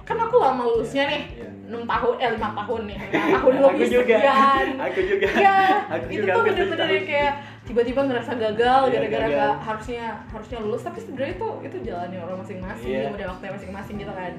kan 0.02 0.16
aku 0.18 0.36
lama 0.36 0.62
lulusnya 0.66 1.04
nih 1.06 1.22
Iya. 1.32 1.48
enam 1.70 1.86
tahun 1.86 2.14
eh 2.18 2.30
lima 2.32 2.48
tahun 2.54 2.80
nih 2.84 2.96
lima 2.98 3.26
tahun 3.38 3.52
aku 3.54 3.68
lebih 3.70 3.88
juga 3.88 4.16
sekian 4.18 4.66
aku 4.84 5.00
juga 5.02 5.26
Iya, 5.32 5.56
aku 5.94 6.04
itu 6.06 6.18
juga 6.18 6.32
tuh 6.32 6.42
bener-bener 6.44 6.88
yang 6.90 7.06
kayak 7.06 7.32
tiba-tiba 7.62 8.00
ngerasa 8.02 8.32
gagal 8.34 8.80
Iya, 8.82 8.92
gara-gara 8.92 9.22
gagal. 9.22 9.32
nggak 9.32 9.54
harusnya 9.62 10.02
harusnya 10.26 10.58
lulus 10.58 10.82
tapi 10.82 10.98
sebenarnya 10.98 11.32
itu 11.32 11.48
itu 11.62 11.76
jalannya 11.86 12.18
orang 12.20 12.38
masing-masing 12.42 12.90
Iya. 12.92 13.08
udah 13.10 13.26
waktunya 13.30 13.52
masing-masing 13.54 13.96
gitu 13.98 14.12
kan 14.12 14.32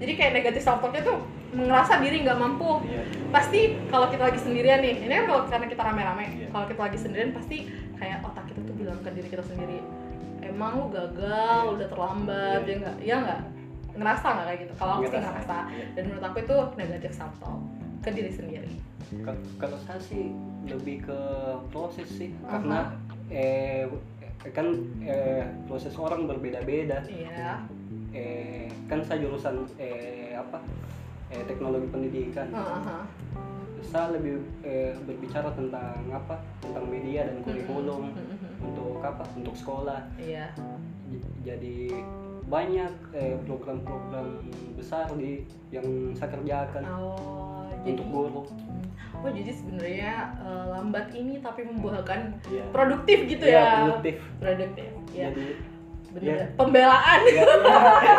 jadi 0.00 0.12
kayak 0.14 0.32
negatif 0.34 0.60
self 0.62 0.78
talknya 0.78 1.02
tuh 1.02 1.18
ngerasa 1.50 1.92
diri 1.98 2.16
nggak 2.22 2.38
mampu 2.38 2.70
Iya. 2.86 3.02
pasti 3.28 3.60
kalau 3.86 4.06
kita 4.06 4.22
lagi 4.24 4.38
sendirian 4.38 4.78
nih 4.78 4.94
ini 5.00 5.12
kan 5.12 5.24
kalau 5.26 5.40
karena 5.44 5.66
kita 5.66 5.82
rame-rame 5.82 6.24
Iya. 6.30 6.46
kalau 6.48 6.64
kita 6.64 6.80
lagi 6.80 6.96
sendirian 6.96 7.30
pasti 7.32 7.56
kayak 7.98 8.22
otak 8.22 8.46
kita 8.46 8.60
tuh 8.62 8.74
bilang 8.90 9.06
ke 9.06 9.10
diri 9.14 9.28
kita 9.30 9.44
sendiri 9.44 9.78
emang 10.42 10.72
lu 10.74 10.86
gagal 10.90 11.62
Iya. 11.62 11.72
udah 11.72 11.86
terlambat 11.88 12.60
Iya. 12.60 12.66
ya 12.66 12.76
nggak 12.76 12.96
ya 13.00 13.16
nggak 13.22 13.40
ngerasa 13.92 14.26
nggak 14.28 14.46
kayak 14.46 14.60
gitu 14.60 14.72
kalau 14.74 14.92
aku 14.92 15.04
sih 15.04 15.14
Ngerasa. 15.16 15.56
Iya. 15.68 15.84
dan 15.94 16.02
menurut 16.04 16.24
aku 16.24 16.36
itu 16.40 16.56
negatif 16.76 17.10
self 17.12 17.34
talk 17.38 17.60
ke 18.00 18.10
diri 18.10 18.32
sendiri 18.32 18.70
Ka- 19.20 19.34
Kalau 19.56 19.78
saya 19.80 19.98
sih 20.00 20.30
lebih 20.64 21.02
ke 21.04 21.18
proses 21.68 22.06
sih 22.08 22.30
Aha. 22.40 22.50
karena 22.52 22.78
eh 23.28 23.86
kan 24.50 24.66
eh, 25.00 25.44
proses 25.66 25.94
orang 25.94 26.24
berbeda-beda. 26.26 27.04
iya 27.06 27.62
Eh 28.10 28.66
kan 28.86 28.98
saya 29.04 29.20
jurusan 29.20 29.68
eh 29.76 30.32
apa? 30.32 30.58
Eh, 31.28 31.44
teknologi 31.44 31.86
pendidikan. 31.86 32.48
Heeh. 32.48 33.02
Saya 33.84 34.10
lebih 34.10 34.40
eh, 34.62 34.96
berbicara 35.00 35.52
tentang 35.52 35.94
apa? 36.08 36.40
Tentang 36.58 36.86
media 36.86 37.22
dan 37.24 37.38
kurikulum 37.40 38.10
Mhm. 38.10 38.39
Untuk 38.60 39.00
apa? 39.00 39.24
Untuk 39.34 39.54
sekolah. 39.54 40.00
iya 40.16 40.52
Jadi 41.40 41.90
banyak 42.44 42.92
eh, 43.12 43.38
program-program 43.44 44.42
besar 44.74 45.06
di 45.14 45.46
yang 45.70 45.86
saya 46.12 46.34
kerjakan 46.34 46.82
oh 46.82 47.62
jadi 47.80 47.94
untuk 47.94 48.08
guru. 48.10 48.42
oh 49.16 49.30
jadi 49.30 49.50
sebenarnya 49.50 50.12
eh, 50.36 50.64
lambat 50.68 51.14
ini 51.14 51.38
tapi 51.38 51.62
membuahkan 51.62 52.42
Iya. 52.44 52.64
produktif 52.74 53.18
gitu 53.28 53.44
Iya, 53.44 53.54
ya 53.54 53.70
produktif. 53.80 54.16
produktif 54.42 54.90
ya 55.10 55.30
Jadi 55.30 55.46
iya. 56.16 56.42
pembelaan 56.54 57.20
Iya, 57.22 57.42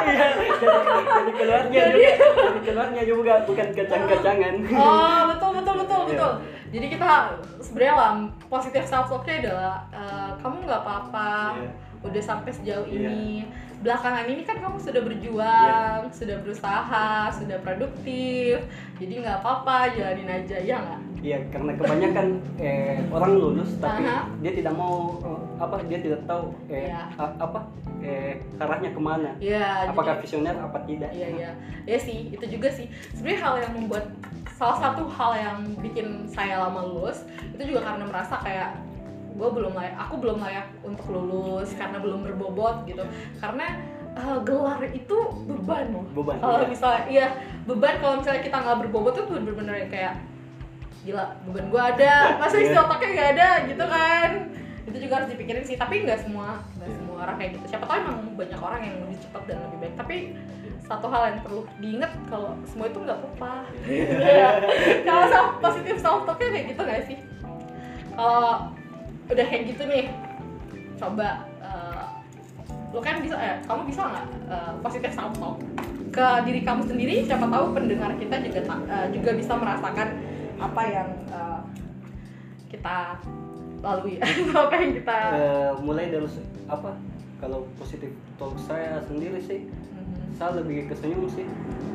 iya. 0.08 0.26
jadi, 0.32 0.48
jadi 1.04 1.32
keluarnya 1.34 1.80
Jadi- 1.82 1.92
juga, 1.94 2.12
jadi 2.40 2.60
keluarnya 2.64 3.04
juga 3.04 3.34
bukan 3.44 3.68
kacang-kacangan. 3.70 4.54
oh 4.72 5.20
betul 5.28 5.50
betul 5.54 5.74
betul 5.78 6.00
Iya. 6.00 6.08
betul 6.08 6.32
jadi 6.72 6.86
kita 6.88 7.10
sebenarnya 7.60 7.94
lah 7.94 8.12
positif 8.48 8.84
self 8.86 9.08
talknya 9.08 9.36
adalah 9.42 9.76
eh, 9.92 10.32
kamu 10.38 10.56
nggak 10.64 10.82
apa-apa 10.82 11.32
Iya. 11.58 11.70
udah 12.02 12.24
sampai 12.24 12.52
sejauh 12.52 12.86
Iya. 12.86 13.00
ini 13.04 13.44
belakangan 13.82 14.26
ini 14.26 14.42
kan 14.42 14.56
kamu 14.56 14.78
sudah 14.78 15.02
berjuang 15.02 16.00
sudah 16.10 16.38
berusaha 16.40 17.10
sudah 17.30 17.58
produktif 17.60 18.62
jadi 18.96 19.14
nggak 19.20 19.38
apa-apa 19.38 19.90
jalanin 19.92 20.30
aja 20.32 20.58
ya 20.58 20.78
nggak 20.80 21.02
Iya, 21.22 21.38
karena 21.54 21.78
kebanyakan 21.78 22.28
eh, 22.58 22.98
orang 23.08 23.32
lulus 23.38 23.78
tapi 23.78 24.01
Aha. 24.04 24.25
dia 24.42 24.51
tidak 24.51 24.74
mau 24.74 25.22
eh, 25.22 25.42
apa 25.62 25.78
dia 25.86 26.01
tidak 26.01 26.25
tahu 26.25 26.50
eh, 26.66 26.90
Iya. 26.90 27.13
a- 27.13 27.38
apa 27.38 27.60
eh, 28.01 28.42
arahnya 28.58 28.90
ke 28.90 28.98
mana. 29.00 29.30
ya 29.38 29.86
Apakah 29.86 30.18
jadi- 30.18 30.22
visioner 30.25 30.58
apa 30.58 30.82
tidak? 30.84 31.13
Iya 31.13 31.28
iya, 31.30 31.50
ya 31.86 31.98
sih 31.98 32.34
itu 32.34 32.46
juga 32.50 32.74
sih. 32.74 32.90
Sebenarnya 33.13 33.40
hal 33.40 33.54
yang 33.62 33.74
membuat 33.78 34.06
salah 34.58 34.78
satu 34.80 35.06
hal 35.08 35.32
yang 35.38 35.58
bikin 35.78 36.25
saya 36.25 36.58
lama 36.60 36.82
lulus 36.84 37.22
itu 37.54 37.70
juga 37.70 37.86
karena 37.86 38.06
merasa 38.06 38.42
kayak 38.42 38.82
gue 39.32 39.48
belum 39.48 39.74
layak, 39.74 39.96
aku 39.96 40.16
belum 40.18 40.38
layak 40.42 40.68
untuk 40.82 41.06
lulus 41.08 41.70
karena 41.78 42.01
belum 42.01 42.25
berbobot 42.25 42.82
gitu. 42.90 43.06
Karena 43.38 43.78
eh, 44.18 44.38
gelar 44.42 44.82
itu 44.90 45.18
beban 45.46 45.86
loh. 45.94 46.06
Beban, 46.18 46.42
Kalau 46.42 46.58
iya. 46.60 46.68
misalnya 46.68 47.04
iya 47.08 47.28
beban 47.70 48.01
kalau 48.01 48.18
misalnya 48.18 48.42
kita 48.42 48.58
nggak 48.58 48.78
berbobot 48.82 49.13
tuh 49.13 49.25
bener-bener 49.30 49.86
yang 49.86 49.92
kayak 49.94 50.13
gila 51.01 51.25
beban 51.50 51.65
gue 51.74 51.81
ada, 51.81 52.38
masa 52.38 52.55
isi 52.62 52.77
otaknya 52.77 53.10
nggak 53.13 53.29
ada 53.38 53.50
gitu 53.65 53.86
kan. 53.89 54.29
Itu 54.86 54.98
juga 54.98 55.13
harus 55.22 55.29
dipikirin 55.34 55.63
sih, 55.65 55.77
tapi 55.77 56.05
nggak 56.05 56.25
semua 56.25 56.62
nggak 56.77 56.89
Iya. 56.89 56.98
semua 57.01 57.15
orang 57.25 57.36
kayak 57.41 57.51
gitu. 57.58 57.65
Siapa 57.74 57.86
tahu 57.89 57.98
emang 58.01 58.17
banyak 58.38 58.60
orang 58.62 58.81
yang 58.86 58.96
lebih 59.05 59.17
cepat 59.22 59.41
dan 59.50 59.58
lebih 59.65 59.77
baik. 59.81 59.93
Tapi 59.98 60.15
satu 60.81 61.08
hal 61.08 61.22
yang 61.31 61.39
perlu 61.41 61.62
diingat 61.79 62.12
kalau 62.27 62.51
semua 62.67 62.86
itu 62.89 63.00
nggak 63.01 63.17
apa-apa. 63.17 63.53
Iya. 63.89 64.50
kalau 65.08 65.24
self 65.29 65.50
positif 65.58 65.96
self 65.98 66.22
talknya 66.25 66.50
kayak 66.53 66.65
gitu 66.70 66.81
nggak 66.86 67.03
sih? 67.10 67.17
Kalau 68.13 68.53
udah 69.31 69.46
kayak 69.48 69.63
gitu 69.74 69.84
nih, 69.88 70.05
coba 71.00 71.29
eh, 71.63 72.03
lo 72.91 73.00
kan 73.00 73.24
bisa 73.24 73.36
eh 73.39 73.58
kamu 73.65 73.81
bisa 73.89 74.01
nggak 74.05 74.25
eh, 74.53 74.74
positif 74.86 75.12
self 75.17 75.34
talk 75.39 75.58
ke 76.12 76.27
diri 76.46 76.62
kamu 76.62 76.81
sendiri? 76.86 77.15
Siapa 77.25 77.48
tahu 77.50 77.65
pendengar 77.74 78.13
kita 78.22 78.38
juga 78.46 78.62
eh, 78.86 79.08
juga 79.15 79.31
bisa 79.34 79.53
merasakan 79.58 80.10
apa 80.62 80.82
yang 80.86 81.10
eh, 81.27 81.60
kita 82.70 83.18
lalui, 83.82 84.22
apa 84.53 84.75
yang 84.77 84.91
kita 84.96 85.18
Eh, 85.34 85.72
mulai 85.82 86.08
dari 86.08 86.30
apa? 86.70 86.94
Kalau 87.41 87.65
positif 87.75 88.13
talk 88.38 88.53
saya 88.56 89.01
sendiri 89.01 89.41
sih, 89.41 89.65
Mhm. 89.65 90.38
saya 90.38 90.62
lebih 90.62 90.86
ke 90.86 90.94
senyum 90.94 91.25
sih. 91.27 91.50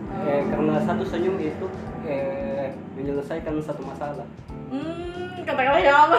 Oh. 0.06 0.26
Eh, 0.26 0.42
karena 0.50 0.74
satu 0.82 1.06
senyum 1.06 1.38
itu 1.38 1.66
eh, 2.02 2.70
menyelesaikan 2.94 3.54
satu 3.58 3.82
masalah. 3.82 4.26
Hmm, 4.66 5.30
katakanlah 5.42 5.78
ya 5.78 5.94
apa? 6.06 6.18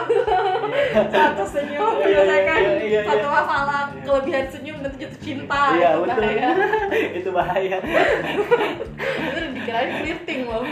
Satu 1.12 1.44
senyum 1.46 1.84
Iya, 1.96 2.24
menyelesaikan 2.24 2.60
iya, 2.60 2.72
iya, 2.80 2.84
iya. 2.88 3.02
satu 3.04 3.28
masalah. 3.28 3.82
Iya. 3.92 4.04
Kelebihan 4.04 4.46
senyum 4.48 4.78
nanti 4.80 4.98
jatuh 5.04 5.20
cinta. 5.20 5.62
Iya 5.76 5.90
Itu 5.90 6.00
betul. 6.04 6.16
bahaya. 6.16 6.50
itu 7.20 7.30
bahaya. 7.32 7.78
Itu 9.28 9.40
dikirain 9.52 9.92
flirting 10.00 10.42
loh. 10.48 10.64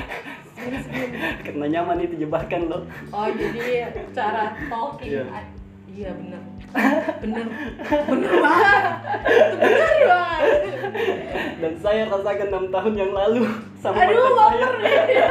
Karena 1.56 1.72
nyaman 1.72 2.04
itu 2.04 2.20
jebakan 2.20 2.62
loh. 2.68 2.84
Oh 3.16 3.32
jadi 3.32 3.88
cara 4.12 4.52
talking. 4.68 5.08
Iya. 5.08 5.24
ah, 5.32 5.46
Iya 5.96 6.12
bener, 6.12 6.42
bener, 7.24 7.48
bener 7.88 8.34
banget. 8.44 8.84
Itu 9.32 9.56
bener 9.64 10.04
banget. 10.12 10.54
Dan 11.64 11.74
saya 11.80 12.04
rasakan 12.12 12.48
enam 12.52 12.66
tahun 12.68 12.94
yang 13.00 13.12
lalu 13.16 13.48
sama 13.80 14.04
Aduh, 14.04 14.36
mantan 14.36 14.76
saya. 14.84 15.28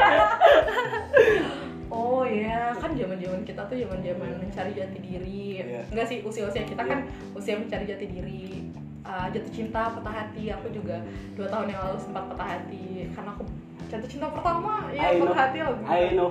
Oh 1.92 2.24
ya, 2.24 2.72
kan 2.80 2.96
zaman-zaman 2.96 3.44
kita 3.44 3.60
tuh 3.68 3.76
zaman-zaman 3.76 4.40
mencari 4.40 4.72
jati 4.72 4.98
diri. 5.04 5.60
Iya. 5.60 5.84
Enggak 5.92 6.06
sih, 6.08 6.24
usia-usia 6.24 6.64
kita 6.64 6.80
kan 6.80 7.12
usia 7.36 7.60
mencari 7.60 7.84
jati 7.84 8.08
diri. 8.08 8.72
Ah, 9.04 9.28
jatuh 9.28 9.52
cinta, 9.52 9.92
patah 9.92 10.16
hati. 10.16 10.48
Aku 10.48 10.72
juga 10.72 10.96
dua 11.36 11.44
tahun 11.52 11.76
yang 11.76 11.80
lalu 11.84 11.98
sempat 12.00 12.24
patah 12.32 12.56
hati 12.56 13.12
karena 13.12 13.36
aku 13.36 13.44
jatuh 13.86 14.08
cinta 14.08 14.26
pertama. 14.28 14.88
Iya, 14.88 15.00
I 15.02 15.12
know, 15.14 15.26
patah 15.28 15.38
hati 15.40 15.58
loh. 15.60 15.76
I 15.84 16.02
know, 16.12 16.30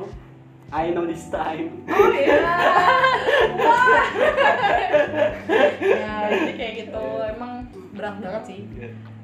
I 0.69 0.85
know 0.91 1.03
this 1.05 1.25
time. 1.29 1.83
Oh 1.87 2.09
iya. 2.09 2.39
Wah. 3.67 4.05
ya, 5.79 6.13
jadi 6.29 6.53
kayak 6.53 6.73
gitu. 6.87 7.03
Emang 7.27 7.51
berat 7.93 8.15
banget 8.19 8.43
sih. 8.47 8.61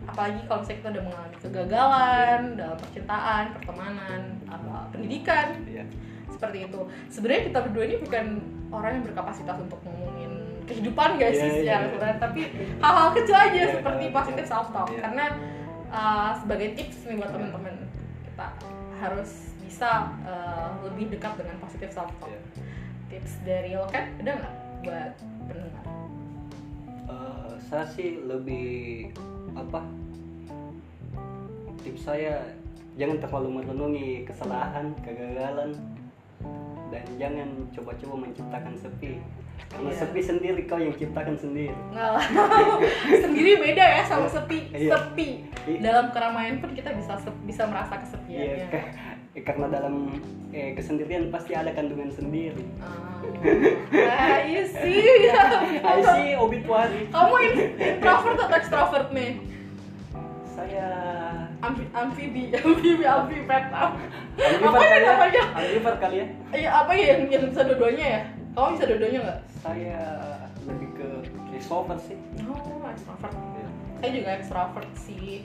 apalagi 0.09 0.41
kalau 0.49 0.65
misalnya 0.65 0.79
kita 0.81 0.89
udah 0.89 1.03
mengalami 1.05 1.37
kegagalan 1.37 2.41
dalam 2.57 2.77
percintaan, 2.81 3.43
pertemanan, 3.53 4.21
apa 4.49 4.89
pendidikan 4.89 5.47
Iya. 5.69 5.85
seperti 6.33 6.57
itu. 6.65 6.81
Sebenarnya 7.13 7.41
kita 7.45 7.59
berdua 7.69 7.83
ini 7.85 7.95
bukan 8.01 8.25
orang 8.73 8.91
yang 8.97 9.05
berkapasitas 9.05 9.57
untuk 9.61 9.77
ngomongin 9.85 10.33
kehidupan 10.65 11.21
guys 11.21 11.37
Iya, 11.37 11.41
sih 11.41 11.49
iya, 11.49 11.57
secara 11.61 11.77
iya. 11.77 11.85
keseluruhan, 11.85 12.17
tapi 12.17 12.41
hal-hal 12.81 13.09
kecil 13.13 13.37
aja 13.37 13.53
Iya, 13.53 13.67
seperti 13.77 14.03
iya, 14.09 14.15
positif 14.17 14.45
iya. 14.45 14.49
self 14.49 14.67
talk 14.73 14.87
Iya. 14.89 15.01
karena 15.05 15.25
uh, 15.93 16.31
sebagai 16.41 16.67
tips 16.73 16.97
nih 17.05 17.15
buat 17.21 17.29
teman-teman 17.29 17.68
kita 18.39 18.55
harus 19.03 19.51
bisa 19.59 20.15
uh, 20.23 20.71
lebih 20.87 21.11
dekat 21.11 21.35
dengan 21.35 21.59
positif 21.59 21.91
self 21.91 22.07
talk. 22.23 22.31
Iya. 22.31 22.39
Tips 23.11 23.33
dari 23.43 23.75
lo 23.75 23.83
kan 23.91 24.15
ada 24.23 24.31
nggak 24.31 24.55
buat 24.87 25.13
pendengar? 25.51 25.85
Eh, 27.09 27.51
saya 27.67 27.85
sih 27.91 28.23
lebih 28.23 29.11
apa? 29.59 29.83
Tips 31.83 32.07
saya 32.07 32.55
jangan 32.95 33.19
terlalu 33.19 33.59
merenungi 33.59 34.09
kesalahan, 34.23 34.95
kegagalan, 35.03 35.75
dan 36.95 37.05
jangan 37.19 37.49
coba-coba 37.75 38.15
menciptakan 38.23 38.73
sepi. 38.79 39.19
Karena 39.67 39.91
Iya. 39.91 39.99
sepi 39.99 40.21
sendiri 40.23 40.61
kau 40.63 40.79
yang 40.79 40.95
ciptakan 40.95 41.35
sendiri. 41.35 41.75
Sendiri 43.27 43.51
beda 43.59 43.83
ya 43.83 44.01
sama 44.07 44.31
sepi 44.31 44.71
Iya. 44.71 44.95
sepi 44.95 45.48
Iya. 45.69 45.79
dalam 45.83 46.05
keramaian 46.09 46.57
pun 46.57 46.71
kita 46.71 46.89
bisa 46.91 47.13
bisa 47.43 47.63
merasa 47.63 47.93
Iya, 47.93 48.01
kesepiannya 48.01 48.67
ka- 48.67 48.89
eh, 49.31 49.43
karena 49.43 49.65
dalam 49.69 49.95
eh, 50.49 50.73
kesendirian 50.73 51.29
pasti 51.29 51.53
ada 51.53 51.69
kandungan 51.69 52.09
sendiri. 52.09 52.65
Ah. 52.79 53.21
ah 54.09 54.39
iya 54.41 54.63
sih 54.65 54.97
ya. 55.23 55.43
I 55.79 56.01
see 56.01 56.33
obituary. 56.41 57.05
kamu 57.07 57.35
in- 57.45 57.73
introvert 57.77 58.37
atau 58.39 58.55
extrovert 58.55 59.09
nih 59.11 59.37
Saya 60.49 60.87
Amfi, 61.59 61.85
amfibi 61.93 62.51
amfibi 62.57 63.05
amfibet 63.05 63.65
apa 63.69 63.95
ya 64.77 64.89
ya. 64.89 64.97
namanya 65.05 65.43
Ambivert 65.53 65.97
kali 65.99 66.15
ya. 66.17 66.25
Iya 66.51 66.69
apa 66.73 66.91
ya 66.91 67.03
yang, 67.13 67.21
yang 67.29 67.43
bisa 67.47 67.61
dua-duanya 67.63 68.05
ya 68.09 68.21
kamu 68.51 68.67
bisa 68.75 68.85
dua-duanya 68.87 69.19
nggak 69.21 69.39
Saya 69.59 69.99
lebih 70.65 70.89
ke 70.93 71.07
extrovert 71.53 72.01
sih. 72.01 72.17
oh 72.43 72.83
extrovert 72.87 73.35
saya 73.99 74.11
juga 74.11 74.29
extrovert 74.33 74.89
sih 74.95 75.43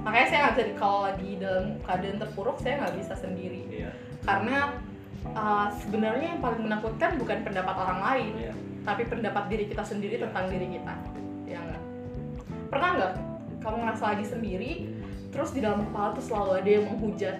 makanya 0.00 0.26
saya 0.26 0.38
nggak 0.46 0.54
bisa 0.54 0.74
kalau 0.78 1.00
lagi 1.04 1.30
dalam 1.36 1.66
keadaan 1.82 2.16
terpuruk 2.18 2.56
saya 2.62 2.74
nggak 2.80 2.94
bisa 2.96 3.14
sendiri 3.18 3.62
Iya. 3.68 3.90
karena 4.24 4.56
uh, 5.34 5.68
sebenarnya 5.82 6.26
yang 6.36 6.40
paling 6.40 6.62
menakutkan 6.64 7.18
bukan 7.18 7.38
pendapat 7.42 7.74
orang 7.76 8.00
lain 8.00 8.32
Iya. 8.38 8.52
tapi 8.86 9.02
pendapat 9.04 9.44
diri 9.50 9.64
kita 9.68 9.82
sendiri 9.84 10.16
Iya. 10.16 10.24
tentang 10.30 10.44
diri 10.48 10.66
kita 10.78 10.94
ya 11.44 11.58
nggak 11.60 11.82
pernah 12.70 12.90
nggak 12.96 13.12
kamu 13.60 13.76
ngerasa 13.84 14.04
lagi 14.16 14.24
sendiri 14.24 14.72
terus 15.30 15.50
di 15.52 15.60
dalam 15.60 15.84
kepala 15.90 16.16
tuh 16.16 16.24
selalu 16.24 16.50
ada 16.64 16.70
yang 16.70 16.84
menghujat 16.88 17.36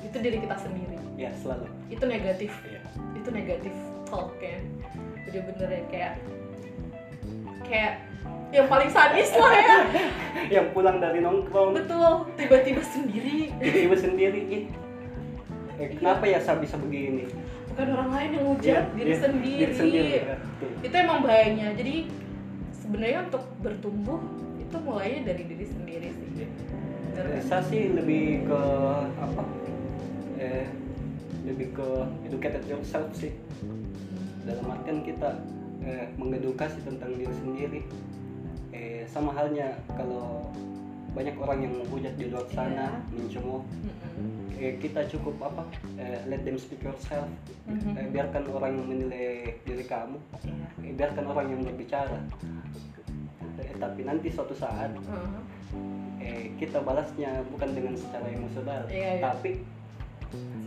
itu 0.00 0.16
diri 0.16 0.38
kita 0.40 0.56
sendiri 0.56 0.96
ya 1.18 1.30
selalu 1.42 1.66
itu 1.90 2.04
negatif 2.06 2.52
Iya. 2.64 2.80
itu 3.18 3.28
negatif 3.32 3.74
talk 4.06 4.30
ya 4.38 4.60
jadi 5.26 5.38
bener 5.46 5.68
ya 5.68 5.82
kayak 5.90 6.12
kayak 7.66 7.94
yang 8.50 8.66
paling 8.66 8.90
sadis 8.90 9.30
lah 9.38 9.54
ya. 9.54 9.78
Yang 10.58 10.66
pulang 10.74 10.98
dari 10.98 11.22
nongkrong. 11.22 11.78
Betul 11.78 12.26
tiba-tiba 12.34 12.82
sendiri. 12.82 13.54
Tiba 13.58 13.96
sendiri. 13.96 14.42
Eh, 15.80 15.96
kenapa 15.96 16.28
ya 16.28 16.36
saya 16.36 16.60
bisa 16.60 16.76
begini? 16.76 17.24
Bukan 17.72 17.96
orang 17.96 18.12
lain 18.12 18.30
yang 18.36 18.46
hujat 18.52 18.84
Iya, 18.84 18.92
diri 18.92 19.08
iya, 19.08 19.16
sendiri, 19.16 19.56
diri 19.64 19.72
sendiri 19.72 20.10
ya. 20.12 20.36
Itu 20.84 20.92
emang 20.92 21.24
bahayanya. 21.24 21.72
Jadi 21.72 22.04
sebenarnya 22.76 23.20
untuk 23.24 23.48
bertumbuh 23.64 24.20
itu 24.60 24.76
mulainya 24.84 25.32
dari 25.32 25.42
diri 25.48 25.64
sendiri 25.64 26.12
sih. 26.12 26.44
Eh, 26.44 26.52
kan? 27.16 27.40
saya 27.40 27.62
sih 27.64 27.96
lebih 27.96 28.44
ke 28.44 28.60
apa? 29.24 29.42
Eh 30.36 30.68
lebih 31.48 31.72
ke 31.72 31.88
educated 32.28 32.68
yourself 32.68 33.08
sih. 33.16 33.32
Dalam 34.44 34.68
artian 34.68 35.00
kita 35.00 35.40
eh, 35.80 36.12
mengedukasi 36.20 36.76
tentang 36.84 37.16
diri 37.16 37.34
sendiri 37.40 37.80
sama 39.10 39.30
halnya 39.30 39.68
kalau 39.90 40.46
banyak 41.10 41.34
orang 41.36 41.58
yang 41.60 41.74
menghujat 41.74 42.14
di 42.14 42.30
luar 42.30 42.46
sana 42.48 43.02
Iya. 43.02 43.18
mencemooh 43.18 43.62
Mm-mm. 43.82 44.54
eh, 44.54 44.78
kita 44.78 45.02
cukup 45.08 45.34
apa 45.42 45.66
eh, 45.96 46.22
let 46.24 46.40
them 46.40 46.54
speak 46.54 46.78
yourself 46.80 47.26
Mhm. 47.66 47.94
Eh, 47.94 48.06
biarkan 48.08 48.46
orang 48.48 48.72
yang 48.72 48.86
menilai 48.88 49.28
diri 49.60 49.84
kamu 49.84 50.18
Iya. 50.40 50.66
eh, 50.80 50.92
biarkan 50.94 51.24
orang 51.26 51.46
yang 51.48 51.60
berbicara 51.60 52.18
Eh, 53.58 53.74
tapi 53.76 54.00
nanti 54.02 54.28
suatu 54.28 54.54
saat 54.54 54.88
Heeh. 54.90 55.40
eh, 56.20 56.44
kita 56.56 56.78
balasnya 56.80 57.42
bukan 57.50 57.70
dengan 57.72 57.94
secara 57.94 58.26
emosional 58.26 58.82
Iya, 58.86 59.10
iya. 59.12 59.22
tapi 59.22 59.50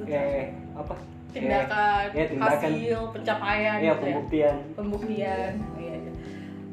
eh 0.03 0.51
apa 0.75 0.95
tindakan, 1.31 2.05
Iya, 2.11 2.25
tindakan. 2.29 2.59
hasil, 2.67 2.99
pencapaian 3.09 3.75
eh, 3.75 3.81
iya 3.81 3.91
gitu 3.91 4.03
ya. 4.03 4.11
pembuktian 4.11 4.55
pembuktian 4.75 5.51
iya 5.79 5.95
iya 5.95 6.11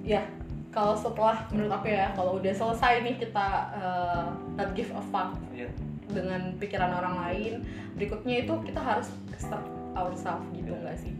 ya 0.03 0.23
kalau 0.71 0.95
setelah 0.95 1.51
menurut 1.51 1.73
aku 1.75 1.91
ya 1.91 2.15
kalau 2.15 2.39
udah 2.39 2.55
selesai 2.55 3.03
nih 3.03 3.19
kita 3.19 3.49
uh, 3.75 4.31
not 4.55 4.71
give 4.79 4.91
a 4.95 5.03
fuck 5.11 5.35
Iya. 5.51 5.67
dengan 6.11 6.55
pikiran 6.63 6.91
orang 6.95 7.15
lain 7.27 7.53
berikutnya 7.99 8.47
itu 8.47 8.55
kita 8.67 8.79
harus 8.79 9.11
start 9.35 9.67
ourselves 9.99 10.47
gitu 10.55 10.71
Iya. 10.71 10.81
nggak 10.87 10.97
sih 11.03 11.13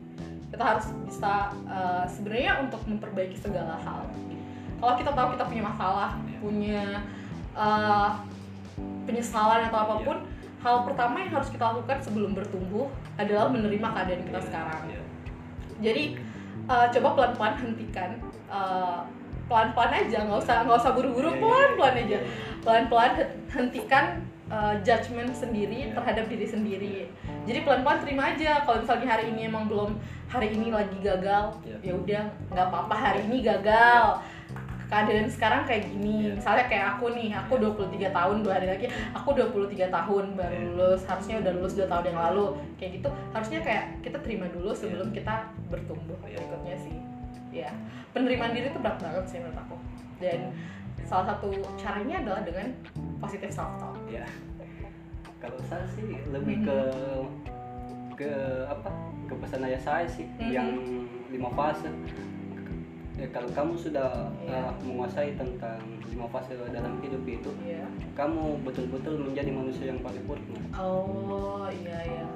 kita 0.51 0.63
harus 0.67 0.87
bisa 1.07 1.51
uh, 1.67 2.07
sebenarnya 2.07 2.63
untuk 2.63 2.83
memperbaiki 2.87 3.39
segala 3.39 3.75
hal 3.83 4.07
kalau 4.81 4.95
kita 4.97 5.11
tahu 5.13 5.29
kita 5.35 5.45
punya 5.51 5.65
masalah 5.67 6.11
Iya. 6.15 6.39
punya 6.39 6.83
uh, 7.59 8.11
penyesalan 9.07 9.67
atau 9.67 9.79
apa 9.83 9.95
pun 10.07 10.19
Iya. 10.23 10.31
hal 10.63 10.77
pertama 10.87 11.27
yang 11.27 11.33
harus 11.35 11.51
kita 11.51 11.65
lakukan 11.75 11.99
sebelum 11.99 12.39
bertumbuh 12.39 12.87
adalah 13.19 13.51
menerima 13.51 13.89
keadaan 13.99 14.23
kita 14.23 14.39
Iya, 14.39 14.47
sekarang 14.47 14.81
iya. 14.87 15.03
jadi 15.83 16.05
uh, 16.71 16.87
coba 16.95 17.09
pelan-pelan 17.19 17.55
hentikan 17.67 18.11
uh, 18.47 19.03
pelan-pelan 19.51 19.93
aja 19.93 20.19
nggak 20.23 20.39
usah 20.39 20.57
nggak 20.63 20.79
usah 20.79 20.93
buru-buru 20.95 21.27
Iya, 21.27 21.35
iya, 21.35 21.43
pelan-pelan 21.43 21.93
iya, 21.93 22.01
aja 22.01 22.15
iya. 22.15 22.21
pelan-pelan 22.63 23.13
he- 23.19 23.33
hentikan 23.51 24.05
uh, 24.47 24.75
judgement 24.81 25.33
sendiri 25.35 25.79
Iya. 25.85 25.93
terhadap 25.93 26.25
diri 26.25 26.47
sendiri 26.47 26.97
jadi 27.43 27.59
pelan-pelan 27.61 27.99
terima 27.99 28.31
aja 28.31 28.63
kalau 28.63 28.79
misalnya 28.81 29.09
hari 29.11 29.25
ini 29.29 29.41
emang 29.45 29.67
belum 29.67 29.99
hari 30.27 30.55
ini 30.55 30.71
lagi 30.71 30.95
gagal 31.01 31.59
Iya. 31.61 31.77
ya 31.83 31.93
udah 31.93 32.23
nggak 32.49 32.67
apa-apa 32.71 32.95
hari 32.95 33.21
ini 33.27 33.43
gagal 33.43 34.23
keadaan 34.87 35.27
sekarang 35.27 35.63
kayak 35.65 35.87
gini 35.87 36.15
Iya. 36.27 36.33
misalnya 36.35 36.65
kayak 36.67 36.87
aku 36.95 37.05
nih 37.11 37.31
aku 37.33 37.53
23 37.59 38.11
tahun 38.11 38.37
dua 38.43 38.53
hari 38.59 38.69
lagi 38.69 38.87
aku 39.11 39.29
23 39.35 39.87
tahun 39.87 40.25
baru 40.35 40.51
Iya. 40.53 40.67
lulus 40.69 41.03
harusnya 41.07 41.37
udah 41.39 41.53
lulus 41.55 41.75
dua 41.75 41.87
tahun 41.87 42.05
yang 42.11 42.19
lalu 42.21 42.47
kayak 42.75 42.93
gitu 42.99 43.09
harusnya 43.31 43.59
kayak 43.63 43.85
kita 44.03 44.19
terima 44.19 44.47
dulu 44.47 44.71
sebelum 44.71 45.11
Iya. 45.11 45.23
kita 45.23 45.35
bertumbuh 45.67 46.19
Iya. 46.23 46.39
berikutnya 46.39 46.77
sih 46.77 46.95
ya 47.51 47.71
penerimaan 48.11 48.55
diri 48.55 48.71
itu 48.71 48.79
berat 48.79 48.99
banget 48.99 49.25
sih 49.27 49.39
menurut 49.43 49.59
aku 49.59 49.77
dan 50.23 50.55
salah 51.03 51.35
satu 51.35 51.51
caranya 51.75 52.23
adalah 52.23 52.43
dengan 52.43 52.67
positive 53.19 53.51
self 53.51 53.75
talk 53.79 53.99
ya 54.07 54.23
kalau 55.43 55.59
saya 55.67 55.85
sih 55.91 56.05
lebih 56.31 56.63
Mhm. 56.63 56.67
ke 56.69 56.79
ke 58.17 58.31
apa 58.69 58.91
ke 59.27 59.35
pesan 59.35 59.65
ayah 59.65 59.81
saya 59.81 60.07
sih 60.07 60.27
Mhm. 60.39 60.51
yang 60.53 60.69
lima 61.33 61.51
fase 61.57 61.89
ya, 63.17 63.27
kalau 63.33 63.49
kamu 63.51 63.73
sudah 63.75 64.29
Iya. 64.45 64.61
uh, 64.69 64.73
menguasai 64.85 65.33
tentang 65.35 65.81
lima 66.07 66.27
fase 66.29 66.53
dalam 66.55 67.01
hidup 67.01 67.23
itu 67.25 67.51
Iya. 67.65 67.87
kamu 68.15 68.61
betul-betul 68.63 69.27
menjadi 69.27 69.51
manusia 69.51 69.91
yang 69.91 70.01
paripurna 70.01 70.61
Oh 70.77 71.67
iya 71.73 71.99
iya 72.05 72.27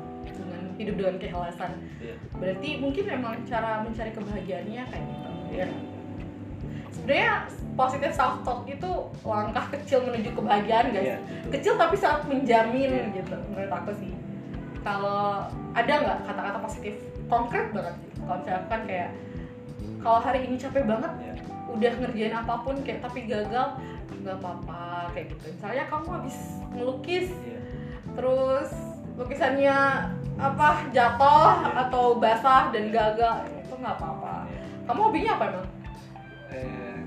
hidup 0.75 0.95
dengan 0.99 1.15
keikhlasan. 1.19 1.73
Iya. 2.03 2.15
Berarti 2.37 2.69
mungkin 2.83 3.05
memang 3.07 3.35
cara 3.47 3.83
mencari 3.83 4.11
kebahagiaannya 4.11 4.83
kayak 4.91 5.05
gitu. 5.07 5.31
Ya. 5.55 5.67
Sebenarnya 6.95 7.33
positive 7.75 8.15
self 8.15 8.43
talk 8.47 8.63
itu 8.71 8.91
langkah 9.27 9.67
kecil 9.75 10.07
menuju 10.07 10.31
kebahagiaan 10.35 10.95
guys. 10.95 11.19
Betul. 11.19 11.51
Kecil 11.59 11.75
tapi 11.75 11.97
sangat 11.99 12.23
menjamin 12.31 12.91
Iya. 12.91 13.05
gitu 13.23 13.37
menurut 13.51 13.73
aku 13.73 13.91
sih. 13.99 14.13
Kalau 14.85 15.49
ada 15.75 15.93
nggak 15.93 16.19
kata-kata 16.29 16.59
positif 16.61 16.95
konkret 17.27 17.73
banget 17.75 17.95
gitu. 18.05 18.19
Kalau 18.25 18.39
misalkan 18.41 18.81
kayak 18.87 19.11
kalau 20.01 20.21
hari 20.21 20.41
ini 20.47 20.57
capek 20.61 20.85
banget 20.87 21.13
Iya. 21.19 21.35
udah 21.75 21.93
ngerjain 21.99 22.35
apa 22.35 22.55
pun 22.63 22.77
kayak 22.87 23.01
tapi 23.03 23.27
gagal 23.27 23.69
nggak 24.23 24.37
apa-apa 24.39 25.11
kayak 25.13 25.35
gitu. 25.35 25.45
Misalnya 25.51 25.85
kamu 25.91 26.07
habis 26.09 26.37
melukis 26.71 27.27
Iya. 27.43 27.61
terus 28.15 28.71
lukisannya 29.15 29.77
apa 30.35 30.69
jatuh 30.91 31.53
atau 31.87 32.19
basah 32.19 32.75
dan 32.75 32.91
gagal 32.91 33.47
itu 33.55 33.75
nggak 33.79 33.97
apa-apa. 33.99 34.51
Kamu 34.85 35.01
hobinya 35.11 35.33
apa 35.39 35.45
emang 35.55 35.69
Eh, 36.55 36.99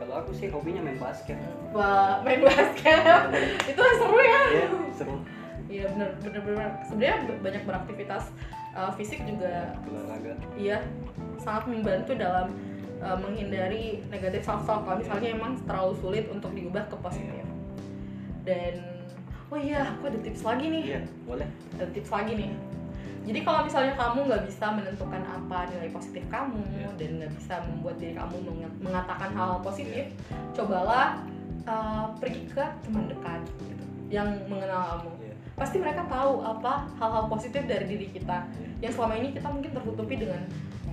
kalau 0.00 0.14
aku 0.24 0.30
sih 0.32 0.48
hobinya 0.48 0.80
main 0.80 0.96
basket. 0.96 1.36
Wah, 1.76 2.24
main 2.24 2.40
basket. 2.40 3.20
Itu 3.70 3.82
seru 4.00 4.16
ya. 4.16 4.40
Iya, 4.48 4.66
seru. 4.96 5.16
Iya 5.66 5.84
bener 5.92 6.10
bener 6.22 6.40
bener 6.46 6.70
sebenarnya 6.86 7.16
banyak 7.42 7.62
beraktivitas 7.66 8.30
uh, 8.78 8.94
fisik 8.94 9.18
juga 9.26 9.74
olahraga. 9.90 10.38
iya 10.54 10.78
sangat 11.42 11.66
membantu 11.66 12.14
dalam 12.14 12.54
uh, 13.02 13.18
menghindari 13.18 13.98
negatif 14.06 14.46
self 14.46 14.62
talk 14.62 14.86
kalau 14.86 15.02
misalnya 15.02 15.34
emang 15.34 15.58
terlalu 15.66 15.98
sulit 15.98 16.24
untuk 16.30 16.54
diubah 16.54 16.86
ke 16.86 16.96
positif. 17.02 17.44
Dan 18.46 18.95
oh 19.50 19.58
iya 19.58 19.80
aku 19.94 20.10
ada 20.10 20.18
tips 20.22 20.42
lagi 20.42 20.66
nih. 20.70 20.82
Iya 20.96 21.00
boleh. 21.26 21.48
Ada 21.78 21.86
tips 21.94 22.10
lagi 22.10 22.32
nih. 22.34 22.50
Jadi 23.26 23.42
kalau 23.42 23.66
misalnya 23.66 23.94
kamu 23.98 24.18
nggak 24.30 24.42
bisa 24.46 24.66
menentukan 24.70 25.22
apa 25.26 25.66
nilai 25.66 25.90
positif 25.90 26.22
kamu 26.30 26.62
Iya. 26.78 26.90
dan 26.94 27.10
nggak 27.18 27.32
bisa 27.34 27.54
membuat 27.66 27.98
diri 27.98 28.14
kamu 28.14 28.36
mengatakan 28.78 29.34
hal 29.34 29.58
positif 29.66 30.14
cobalah 30.54 31.18
uh, 31.66 32.14
pergi 32.22 32.46
ke 32.46 32.62
teman 32.86 33.10
dekat 33.10 33.42
gitu, 33.66 33.84
yang 34.14 34.30
mengenal 34.46 35.02
kamu. 35.02 35.10
Iya. 35.26 35.34
pasti 35.56 35.80
mereka 35.80 36.04
tahu 36.06 36.44
apa 36.44 36.84
hal-hal 37.00 37.26
positif 37.26 37.66
dari 37.66 37.86
diri 37.90 38.06
kita. 38.14 38.46
Iya. 38.46 38.86
yang 38.86 38.92
selama 38.94 39.14
ini 39.18 39.28
kita 39.34 39.48
mungkin 39.50 39.70
tertutupi 39.74 40.14
dengan 40.22 40.42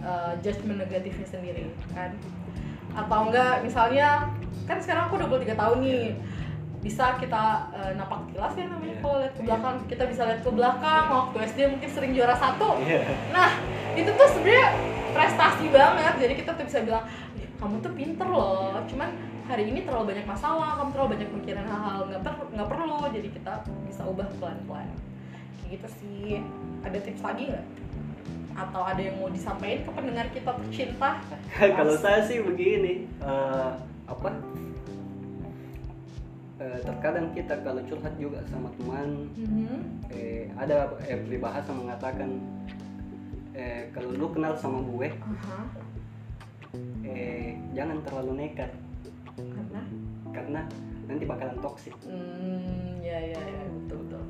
uh, 0.01 0.33
judgement 0.41 0.81
negatifnya 0.81 1.27
sendiri 1.29 1.69
kan? 1.93 2.17
Atau 2.97 3.29
enggak 3.29 3.61
misalnya 3.61 4.25
kan 4.65 4.81
sekarang 4.81 5.11
aku 5.11 5.21
23 5.21 5.53
tahun 5.53 5.77
nih 5.85 6.03
bisa 6.83 7.15
kita 7.15 7.43
uh, 7.71 7.91
napak 7.95 8.27
tilas 8.29 8.53
ya 8.53 8.67
namanya 8.67 8.91
Iya. 8.93 9.01
kalau 9.01 9.17
lihat 9.17 9.33
ke 9.33 9.41
belakang. 9.41 9.75
Kita 9.87 10.03
bisa 10.05 10.21
lihat 10.27 10.41
ke 10.43 10.51
belakang. 10.51 11.03
Waktu 11.07 11.37
SD 11.47 11.59
mungkin 11.71 11.89
sering 11.89 12.11
juara 12.11 12.35
satu. 12.35 12.75
Iya. 12.77 13.01
nah 13.31 13.49
itu 13.95 14.11
tuh 14.11 14.27
sebenarnya 14.29 14.67
prestasi 15.15 15.65
banget. 15.71 16.13
Jadi 16.19 16.33
kita 16.35 16.51
tuh 16.53 16.65
bisa 16.67 16.79
bilang 16.83 17.03
"Ih, 17.39 17.47
kamu 17.55 17.75
tuh 17.79 17.91
pinter 17.95 18.27
loh. 18.27 18.75
Cuman 18.85 19.09
hari 19.47 19.71
ini 19.71 19.87
terlalu 19.87 20.11
banyak 20.11 20.27
masalah. 20.27 20.75
Kamu 20.77 20.89
terlalu 20.91 21.09
banyak 21.15 21.29
mikirin 21.31 21.63
hal-hal 21.63 22.01
nggak 22.05 22.21
per 22.21 22.33
nggak 22.51 22.67
perlu. 22.67 22.99
Jadi 23.07 23.27
kita 23.31 23.53
bisa 23.87 24.01
ubah 24.03 24.27
pelan-pelan. 24.37 24.91
Kayak 25.63 25.69
gitu 25.71 25.87
sih. 25.97 26.43
Ada 26.83 26.99
tips 26.99 27.23
lagi 27.23 27.43
nggak? 27.47 27.65
Atau 28.53 28.85
ada 28.85 29.01
yang 29.01 29.17
mau 29.17 29.31
disampaikan 29.31 29.81
ke 29.81 29.91
pendengar 29.95 30.27
kita 30.29 30.51
tercinta? 30.51 31.09
Kalau 31.79 31.95
saya 31.95 32.21
sih 32.21 32.43
begini 32.43 33.07
eh, 33.23 33.71
apa 34.03 34.29
Eh, 36.63 36.79
terkadang 36.79 37.27
kita 37.35 37.59
kalau 37.59 37.83
curhat 37.83 38.15
juga 38.15 38.39
sama 38.47 38.71
teman 38.79 39.27
Mhm. 39.35 39.75
eh, 40.07 40.47
ada 40.55 40.95
eh, 41.03 41.19
peribahasa 41.19 41.75
mengatakan 41.75 42.39
eh, 43.51 43.91
kalau 43.91 44.15
lu 44.15 44.31
kenal 44.31 44.55
sama 44.55 44.79
gue 44.81 45.11
Aha. 45.11 45.59
eh, 47.03 47.59
jangan 47.71 47.99
terlalu 48.01 48.31
nekat 48.39 48.71
karena 49.35 49.81
karena 50.31 50.61
nanti 51.03 51.23
bakalan 51.27 51.59
toksik 51.59 51.91
hmm 52.07 53.03
ya 53.03 53.19
ya 53.27 53.39
ya 53.43 53.61
betul 53.67 53.97
betul 54.07 54.23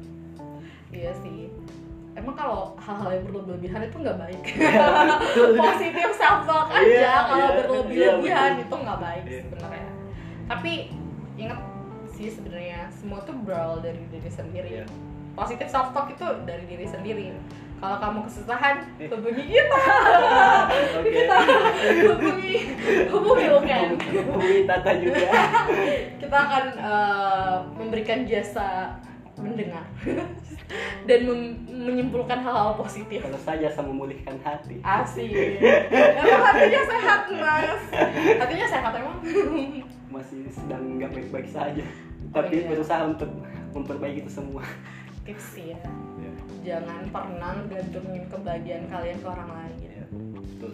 iya 0.90 1.12
sih 1.14 1.54
emang 2.14 2.34
kalau 2.34 2.74
hal-hal 2.76 3.14
yang 3.14 3.26
berlebihan 3.30 3.82
itu 3.86 3.98
nggak 4.00 4.18
baik 4.18 4.42
positif 5.70 6.10
self 6.18 6.42
talk 6.44 6.68
aja 6.68 6.82
Iya, 6.82 7.14
kalau 7.22 7.38
iya, 7.38 7.58
berlebihan 7.62 8.18
iya, 8.18 8.50
betul. 8.50 8.64
itu 8.66 8.76
nggak 8.82 9.00
baik 9.00 9.24
Iya. 9.24 9.40
sebenarnya 9.46 9.88
tapi 10.44 10.72
ingat 11.36 11.60
sih 12.24 12.32
sebenarnya 12.34 12.88
semua 12.90 13.20
tuh 13.22 13.36
berawal 13.38 13.78
dari 13.78 14.00
diri 14.08 14.32
sendiri 14.32 14.70
Iya. 14.74 14.86
positif 15.34 15.68
self 15.68 15.92
talk 15.92 16.08
itu 16.08 16.24
dari 16.44 16.64
diri 16.64 16.86
sendiri 16.86 17.36
kalau 17.78 18.00
kamu 18.00 18.24
kesusahan 18.24 18.80
Eh. 18.96 19.12
hubungi 19.12 19.44
kita 19.46 19.80
Oke. 20.98 21.10
kita 21.12 21.36
hubungi 22.08 22.56
hubungi 23.10 23.46
Luken 23.50 23.88
Hubungi 24.24 24.60
Tata 24.64 24.92
juga. 24.96 25.28
kita 26.24 26.38
akan 26.40 26.64
eh, 26.74 27.56
memberikan 27.76 28.24
jasa 28.24 28.96
mendengar 29.36 29.84
dan 31.10 31.20
mem- 31.22 31.60
menyimpulkan 31.68 32.40
hal-hal 32.40 32.80
positif 32.80 33.20
Kalau 33.20 33.36
saja 33.38 33.68
sama 33.68 33.92
memulihkan 33.92 34.40
hati. 34.40 34.80
asik 34.80 35.28
emang 35.92 36.40
hatinya 36.46 36.82
sehat 36.88 37.22
mas 37.34 37.82
hatinya 38.40 38.68
sehat 38.70 38.92
emang 38.96 39.18
Masih 40.08 40.46
sedang 40.48 40.96
nggak 40.96 41.10
baik-baik 41.12 41.50
saja. 41.50 41.84
Tapi 42.34 42.56
iya. 42.58 42.68
berusaha 42.68 43.02
untuk 43.06 43.30
memperbaiki 43.72 44.26
itu 44.26 44.32
semua. 44.34 44.66
tips 45.24 45.56
ya 45.56 45.80
Iya. 46.20 46.32
jangan 46.64 47.08
pernah 47.08 47.56
gantungin 47.72 48.28
kebahagiaan 48.28 48.92
kalian 48.92 49.18
ke 49.24 49.28
orang 49.30 49.50
lain 49.56 49.76
Iya. 49.80 50.04
Betul. 50.12 50.74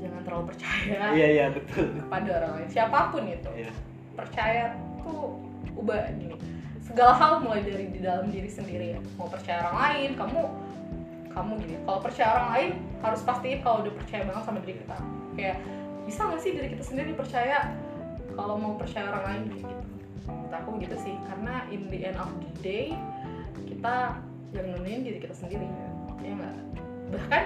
jangan 0.00 0.20
terlalu 0.24 0.44
percaya 0.48 1.00
Iya 1.12 1.26
iya 1.28 1.46
betul. 1.52 1.86
pada 2.08 2.30
orang 2.40 2.52
lain 2.56 2.68
siapa 2.72 3.12
pun 3.12 3.28
itu 3.28 3.50
Iya. 3.52 3.72
percaya 4.16 4.64
tuh 5.04 5.36
ubah 5.76 6.08
gini 6.16 6.40
segala 6.80 7.12
hal 7.14 7.44
mulai 7.44 7.60
dari 7.68 7.92
di 7.92 8.00
dalam 8.00 8.32
diri 8.32 8.48
sendiri 8.48 8.96
mau 9.20 9.28
percaya 9.28 9.68
orang 9.68 9.76
lain 9.76 10.10
kamu 10.16 10.40
kamu 11.28 11.52
gini 11.60 11.76
kalau 11.84 12.00
percaya 12.00 12.28
orang 12.32 12.48
lain 12.56 12.70
harus 12.98 13.20
pastiin 13.22 13.60
kalau 13.60 13.84
udah 13.84 13.92
percaya 13.92 14.22
banget 14.24 14.42
sama 14.42 14.58
diri 14.64 14.74
kita 14.80 14.96
kayak 15.36 15.56
bisa 16.08 16.20
nggak 16.24 16.40
sih 16.40 16.50
diri 16.56 16.68
kita 16.72 16.82
sendiri 16.82 17.12
percaya 17.12 17.76
kalau 18.32 18.56
mau 18.56 18.72
percaya 18.80 19.12
orang 19.12 19.24
lain 19.28 19.42
gitu 19.52 19.74
Menurut 20.28 20.52
aku 20.52 20.68
gitu 20.84 20.96
sih. 21.00 21.16
Karena 21.24 21.64
in 21.72 21.88
the 21.88 21.98
end 22.04 22.18
of 22.20 22.30
the 22.38 22.50
day 22.60 22.84
kita 23.64 24.20
yang 24.52 24.66
nemuin 24.76 25.00
diri 25.04 25.18
kita 25.18 25.34
sendiri. 25.34 25.66
Ya 26.20 26.32
nggak? 26.36 26.56
Bahkan 27.16 27.42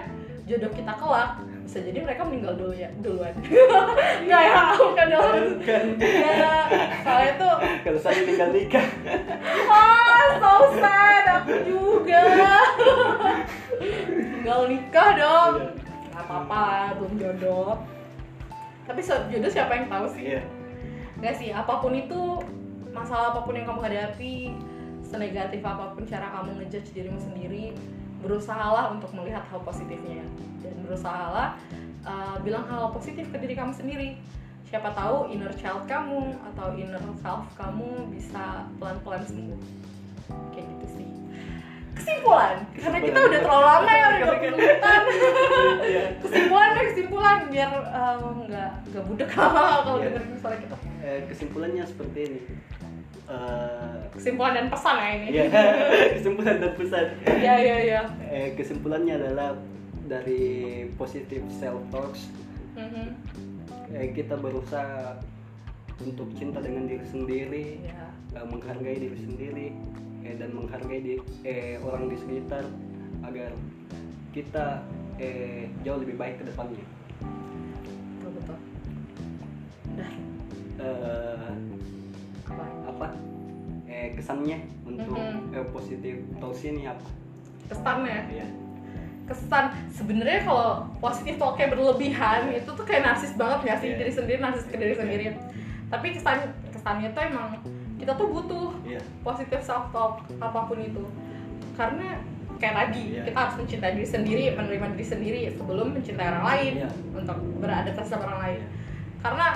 jodoh 0.47 0.73
kita 0.75 0.93
kelak 0.99 1.39
bisa 1.63 1.79
jadi 1.79 1.99
mereka 2.03 2.23
meninggal 2.27 2.55
dulu 2.59 2.75
ya 2.75 2.91
duluan. 2.99 3.35
Nggak 4.27 4.43
ya 4.43 4.61
bukan 4.75 5.07
dalam 5.09 5.35
Kan 5.63 5.87
ya 6.03 6.51
soalnya 7.07 7.33
tuh 7.39 7.55
kalau 7.87 8.01
saya 8.03 8.21
tinggal 8.27 8.51
nikah. 8.51 8.87
ah 9.73 10.27
so 10.43 10.53
sad 10.83 11.27
aku 11.41 11.55
juga. 11.63 12.23
Tinggal 14.11 14.61
nikah 14.69 15.09
dong. 15.15 15.55
Iya. 15.63 15.71
nggak 16.13 16.25
apa-apa 16.29 16.65
belum 17.01 17.13
jodoh. 17.17 17.73
Tapi 18.85 19.01
jodoh 19.07 19.51
siapa 19.51 19.73
yang 19.79 19.87
tahu 19.89 20.07
sih? 20.13 20.37
Iya. 20.37 20.43
nggak 21.23 21.35
sih 21.39 21.49
apa 21.55 21.79
pun 21.79 21.95
itu 21.95 22.43
masalah 22.93 23.33
apa 23.33 23.41
pun 23.43 23.55
yang 23.55 23.67
kamu 23.67 23.81
hadapi 23.83 24.53
senegatif 25.03 25.61
apa 25.61 25.93
pun 25.93 26.05
cara 26.05 26.29
kamu 26.31 26.61
ngejudge 26.61 26.93
dirimu 26.93 27.19
sendiri 27.19 27.73
berusahalah 28.21 28.93
untuk 28.93 29.11
melihat 29.13 29.43
hal 29.51 29.61
positifnya 29.61 30.23
dan 30.63 30.75
berusahalah 30.81 31.59
uh, 32.03 32.37
bilang 32.41 32.63
hal 32.65 32.93
positif 32.93 33.27
ke 33.29 33.37
diri 33.37 33.53
kamu 33.53 33.75
sendiri 33.75 34.15
siapa 34.65 34.89
tahu 34.93 35.29
inner 35.29 35.53
child 35.53 35.85
kamu 35.85 36.33
atau 36.53 36.73
inner 36.73 37.03
self 37.19 37.45
kamu 37.53 38.09
bisa 38.09 38.65
pelan-pelan 38.79 39.21
sembuh 39.27 39.61
kayak 40.55 40.65
gitu 40.71 40.87
sih 40.97 41.09
kesimpulan 41.93 42.65
karena 42.73 42.99
kita 43.03 43.19
udah 43.21 43.41
terlalu 43.43 43.67
lama 43.69 43.93
ya 43.93 44.05
udah 44.09 44.19
20 44.33 44.57
menitan 44.57 45.01
Iya. 45.83 46.05
kesimpulan 46.25 46.69
deh 46.73 46.85
kesimpulan 46.89 47.39
biar 47.53 47.71
uh, 47.85 48.17
nggak 48.49 48.71
nggak 48.89 49.05
budek 49.05 49.31
lama 49.35 49.61
kalau 49.85 49.99
Iya. 49.99 50.09
dengerin 50.09 50.39
suara 50.41 50.57
kita 50.57 50.77
Eh, 51.03 51.27
kesimpulannya 51.27 51.83
seperti 51.83 52.19
ini. 52.31 52.41
Eh, 53.23 53.99
kesimpulan 54.11 54.53
dan 54.53 54.67
pesan 54.67 54.95
ya 54.95 55.09
ini 55.15 55.27
Iya, 55.31 55.45
kesimpulan 56.19 56.57
dan 56.59 56.73
pesan. 56.75 57.07
iya 57.39 57.55
iya 57.57 57.77
iya 57.81 58.01
Eh, 58.21 58.49
kesimpulannya 58.53 59.15
adalah 59.15 59.55
dari 60.05 60.43
positive 60.93 61.47
self 61.53 61.81
talks 61.89 62.29
Mhm. 62.75 63.07
eh, 63.91 64.11
kita 64.11 64.35
berusaha 64.35 65.17
untuk 65.99 66.35
cinta 66.35 66.59
dengan 66.59 66.85
diri 66.85 67.05
sendiri, 67.05 67.67
Iya. 67.81 68.07
eh, 68.35 68.45
menghargai 68.45 68.99
diri 68.99 69.19
sendiri 69.19 69.67
eh, 70.23 70.35
dan 70.35 70.51
menghargai 70.51 71.01
di, 71.01 71.15
eh, 71.43 71.79
orang 71.79 72.07
di 72.07 72.17
sekitar 72.17 72.67
agar 73.23 73.55
kita 74.31 74.83
eh, 75.17 75.71
jauh 75.81 75.99
lebih 75.99 76.17
baik 76.17 76.37
ke 76.37 76.45
depannya. 76.45 76.83
betul 78.19 78.31
betul 78.35 78.59
Eh, 80.75 81.51
eh, 84.13 84.15
kesannya 84.15 84.59
untuk 84.85 85.17
Mhm. 85.17 85.57
eh, 85.57 85.67
positive 85.73 86.19
talks 86.37 86.63
ini 86.63 86.85
apa? 86.85 87.05
kesannya 87.65 88.19
Iya. 88.29 88.47
kesan 89.23 89.65
sebenarnya 89.89 90.45
kalau 90.45 90.69
positif 91.01 91.41
talknya 91.41 91.73
berlebihan 91.73 92.53
itu 92.53 92.69
tuh 92.69 92.85
kayak 92.85 93.03
narsis 93.03 93.33
banget 93.33 93.59
nggak 93.65 93.79
sih 93.81 93.89
Iya. 93.89 93.99
diri 93.99 94.13
sendiri 94.13 94.39
narsis 94.39 94.65
ke 94.67 94.77
diri 94.77 94.93
sendiri 94.93 95.25
tapi 95.89 96.13
kesan 96.13 96.39
kesannya 96.69 97.09
tuh 97.11 97.23
emang 97.25 97.57
kita 97.97 98.13
tuh 98.13 98.29
butuh 98.29 98.77
Iya. 98.85 99.01
positif 99.25 99.65
self 99.65 99.89
talk 99.89 100.21
apa 100.37 100.61
pun 100.67 100.77
itu 100.77 101.01
karena 101.73 102.21
kayak 102.61 102.75
tadi 102.77 103.03
Iya. 103.17 103.23
kita 103.25 103.39
harus 103.41 103.55
mencintai 103.57 103.93
diri 103.95 104.09
sendiri 104.11 104.45
menerima 104.53 104.87
diri 104.93 105.07
sendiri 105.07 105.41
sebelum 105.51 105.97
mencintai 105.97 106.29
orang 106.29 106.45
lain 106.45 106.73
Iya. 106.77 106.89
untuk 107.15 107.39
beradaptasi 107.57 108.09
sama 108.11 108.25
orang 108.27 108.41
lain 108.43 108.61
Iya. 108.61 108.69
karena 109.23 109.47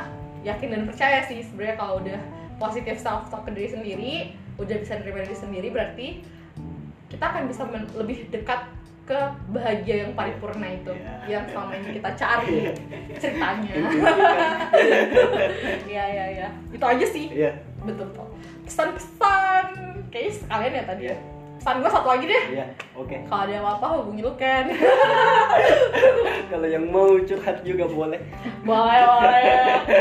yakin 0.47 0.69
dan 0.73 0.83
percaya 0.87 1.19
sih 1.21 1.43
sebenarnya 1.43 1.77
kalau 1.77 1.95
udah 2.01 2.21
positif 2.57 2.97
self 2.97 3.29
talk 3.29 3.45
ke 3.45 3.53
diri 3.53 3.69
sendiri 3.69 4.15
udah 4.57 4.77
bisa 4.77 4.97
menerima 4.97 5.21
diri 5.23 5.37
sendiri 5.37 5.69
berarti 5.69 6.07
kita 7.07 7.25
akan 7.25 7.43
bisa 7.45 7.63
men- 7.65 7.93
lebih 7.95 8.29
dekat 8.29 8.67
ke 9.03 9.15
bahagia 9.49 10.03
yang 10.03 10.13
paripurna 10.13 10.67
itu 10.69 10.91
Iya. 10.91 11.15
yang 11.31 11.45
selama 11.47 11.73
ini 11.77 11.91
kita 11.95 12.11
cari 12.13 12.59
ceritanya 13.15 13.73
iya 15.87 16.05
iya 16.05 16.25
iya 16.33 16.49
itu 16.69 16.83
aja 16.83 17.07
sih 17.07 17.27
Iya. 17.31 17.53
betul 17.81 18.11
tuh 18.11 18.27
pesan-pesan 18.65 19.67
kayaknya 20.11 20.33
sekalian 20.35 20.73
ya 20.73 20.85
tadi 20.85 21.03
ya 21.05 21.09
Iya. 21.09 21.19
pesan 21.57 21.75
gue 21.79 21.91
satu 21.91 22.09
lagi 22.09 22.25
deh 22.27 22.45
Iya. 22.53 22.67
Oke. 22.95 23.17
kalau 23.25 23.43
ada 23.45 23.55
apa-apa 23.61 23.87
hubungi 23.97 24.23
lu 24.23 24.35
kan 24.35 24.65
Kalau 26.47 26.63
yang 26.65 26.87
mau 26.87 27.19
curhat 27.19 27.59
juga 27.63 27.85
boleh. 27.87 28.21
boleh 28.63 29.01
boleh 29.03 29.55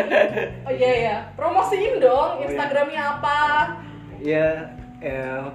oh 0.68 0.74
iya 0.74 0.92
iya 1.00 1.16
promosiin 1.34 1.98
dong 1.98 2.10
Oh, 2.10 2.40
iya. 2.40 2.50
instagramnya 2.50 3.02
apa 3.18 3.38
Iya. 4.26 4.74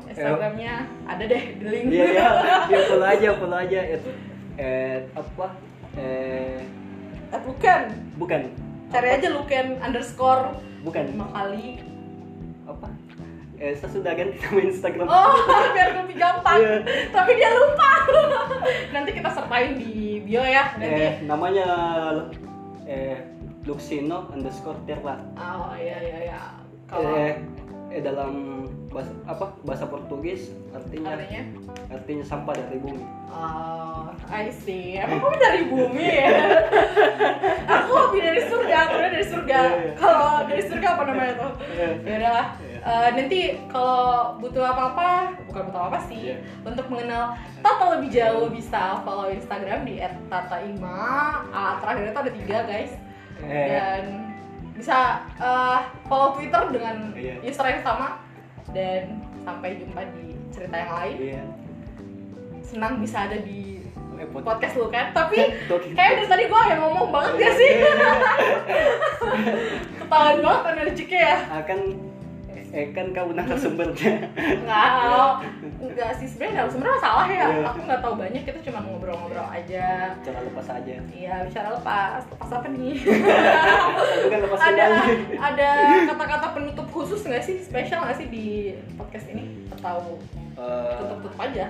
Instagramnya 0.07 0.75
ada 1.05 1.25
deh 1.25 1.43
di 1.59 1.65
link 1.65 1.85
Iya 1.91 2.07
iya. 2.09 2.29
Ya 2.73 2.79
follow 2.87 3.09
aja, 3.09 3.29
follow 3.35 3.59
aja. 3.59 3.81
Eh, 3.83 4.01
eh 4.57 4.97
apa? 5.13 5.47
Eh 5.97 6.63
Eh, 7.31 7.41
bukan 7.41 7.81
bukan. 8.17 8.41
cari 8.89 9.07
Apa? 9.09 9.17
aja 9.17 9.29
luken 9.31 9.67
underscore 9.79 10.51
Bukan. 10.81 11.03
lima 11.09 11.27
kali 11.31 11.79
Apa? 12.65 12.87
Eh, 13.55 13.71
saya 13.73 13.91
sudah 13.93 14.13
ganti 14.13 14.35
nama 14.37 14.61
Instagram. 14.65 15.07
oh 15.07 15.35
biar 15.75 15.91
lebih 15.97 16.17
gampang 16.17 16.59
Iya. 16.59 16.75
tapi 17.11 17.31
dia 17.33 17.51
lupa 17.53 17.91
nanti 18.95 19.11
kita 19.13 19.31
sertain 19.31 19.77
di 19.77 19.95
bio 20.21 20.41
ya 20.41 20.75
nanti 20.75 20.91
Eh, 20.97 21.13
namanya 21.23 21.67
eh 22.83 23.19
Luxino 23.63 24.27
underscore 24.29 24.81
Terla. 24.83 25.23
oh 25.37 25.71
iya 25.77 25.97
iya 26.01 26.19
iya 26.25 26.41
kalau 26.89 27.15
Eh, 27.15 27.37
eh 27.91 27.99
dalam 28.01 28.63
bahasa 28.91 29.11
apa 29.27 29.51
bahasa 29.63 29.85
Portugis 29.87 30.51
artinya 30.71 31.15
artinya 31.15 31.43
artinya 31.91 32.25
sampah 32.27 32.55
dari 32.55 32.79
bumi. 32.79 33.03
Oh, 33.31 34.11
I 34.27 34.51
see. 34.51 34.99
Emang 34.99 35.23
kamu 35.23 35.37
dari 35.39 35.63
bumi 35.67 36.07
ya? 36.07 36.31
Aku 37.79 37.91
lebih 38.11 38.21
dari 38.27 38.43
surga, 38.47 38.77
aku 38.87 38.97
dari 38.99 39.23
surga. 39.27 39.59
Iya, 39.63 39.79
iya. 39.79 39.93
Kalau 39.95 40.43
dari 40.47 40.63
surga 40.67 40.87
apa 40.99 41.03
namanya 41.07 41.33
tuh? 41.39 41.53
Iya. 41.71 41.89
Ya 42.03 42.15
udah. 42.19 42.45
Iya. 42.59 42.79
Eh, 42.81 43.09
nanti 43.15 43.41
kalau 43.71 44.35
butuh 44.41 44.65
apa-apa, 44.65 45.37
bukan 45.47 45.63
butuh 45.71 45.83
apa 45.93 45.99
sih, 46.11 46.35
Iya. 46.35 46.37
untuk 46.65 46.87
mengenal 46.91 47.37
Tata 47.61 47.85
lebih 47.99 48.09
jauh 48.11 48.49
bisa 48.49 49.05
follow 49.05 49.29
Instagram 49.29 49.85
di 49.85 50.01
@tataima. 50.33 50.99
Ah, 51.53 51.77
terakhir 51.79 52.11
itu 52.11 52.19
ada 52.19 52.33
tiga 52.33 52.59
guys. 52.67 52.93
Eh, 53.45 53.67
Dan 53.69 54.30
bisa 54.81 54.99
eh, 55.37 55.79
follow 56.05 56.35
Twitter 56.35 56.63
dengan 56.71 57.13
Iya. 57.13 57.39
user 57.43 57.67
yang 57.69 57.83
sama. 57.83 58.25
Dan 58.71 59.19
sampai 59.41 59.77
jumpa 59.77 60.01
di 60.11 60.25
cerita 60.49 60.75
yang 60.75 60.93
lain. 60.95 61.17
iya. 61.19 61.43
Senang 62.61 62.99
bisa 62.99 63.27
ada 63.27 63.37
di 63.37 63.83
pod- 64.29 64.45
podcast 64.45 64.77
lu 64.77 64.87
kan 64.87 65.11
tapi 65.11 65.41
kayak 65.97 66.13
dari 66.13 66.27
tadi 66.29 66.45
gue 66.45 66.63
yang 66.69 66.81
ngomong 66.83 67.09
banget 67.09 67.33
gak 67.41 67.55
sih 67.57 67.73
ketahuan 69.97 70.39
banget 70.41 70.65
energiknya 70.77 71.21
ya 71.21 71.37
akan 71.57 71.79
eh 72.71 72.95
kan 72.95 73.11
kau 73.11 73.35
narasumbernya. 73.35 74.31
Nggak 74.63 75.31
nggak 75.91 76.11
sih. 76.17 76.27
Sebenarnya 76.27 76.71
sebenarnya 76.71 77.01
salah 77.03 77.27
ya. 77.27 77.47
Iya. 77.51 77.67
aku 77.67 77.79
nggak 77.83 78.01
tahu 78.01 78.15
banyak 78.15 78.43
kita 78.43 78.59
cuma 78.63 78.79
ngobrol-ngobrol 78.81 79.43
aja. 79.45 80.15
Cara 80.23 80.39
lepas 80.41 80.67
aja. 80.71 80.95
Iya 81.11 81.35
bicara 81.45 81.69
lepas. 81.75 82.23
Lepas 82.31 82.51
apa 82.53 82.67
nih? 82.71 82.95
Bukan 84.23 84.39
lepas 84.47 84.61
ada 84.63 84.87
ada 85.35 85.69
kata-kata 86.07 86.47
penutup 86.55 86.87
khusus 86.89 87.27
nggak 87.27 87.43
sih? 87.43 87.59
Spesial 87.59 88.07
nggak 88.07 88.19
sih 88.19 88.29
di 88.29 88.47
podcast 88.95 89.27
ini? 89.29 89.67
Atau 89.75 90.23
Eh, 90.55 90.95
tutup 90.95 91.19
tutup 91.25 91.41
aja? 91.41 91.67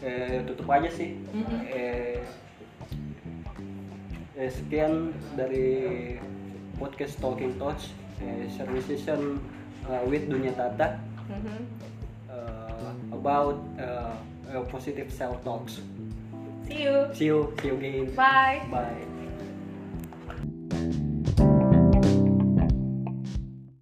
eh, 0.00 0.40
tutup 0.46 0.68
aja 0.70 0.88
sih. 0.88 1.18
Mhm. 1.28 1.58
eh, 1.68 2.22
eh, 4.34 4.48
sekian 4.48 5.12
dari 5.34 5.68
podcast 6.78 7.20
Talking 7.20 7.60
Touch 7.60 7.92
eh, 8.18 8.48
sharing 8.48 8.80
session 8.80 9.36
uh, 9.88 10.02
with 10.08 10.28
Dunia 10.28 10.52
Tata 10.56 10.98
Mhm. 11.30 11.60
uh, 12.28 12.92
about 13.14 13.56
uh, 13.78 14.14
positive 14.68 15.12
self 15.12 15.38
talks 15.44 15.80
see 16.70 16.82
you. 16.86 16.96
See 17.14 17.26
you. 17.26 17.52
See 17.60 17.68
you 17.68 17.74
again. 17.76 18.04
Bye. 18.14 18.62
Bye 18.70 19.09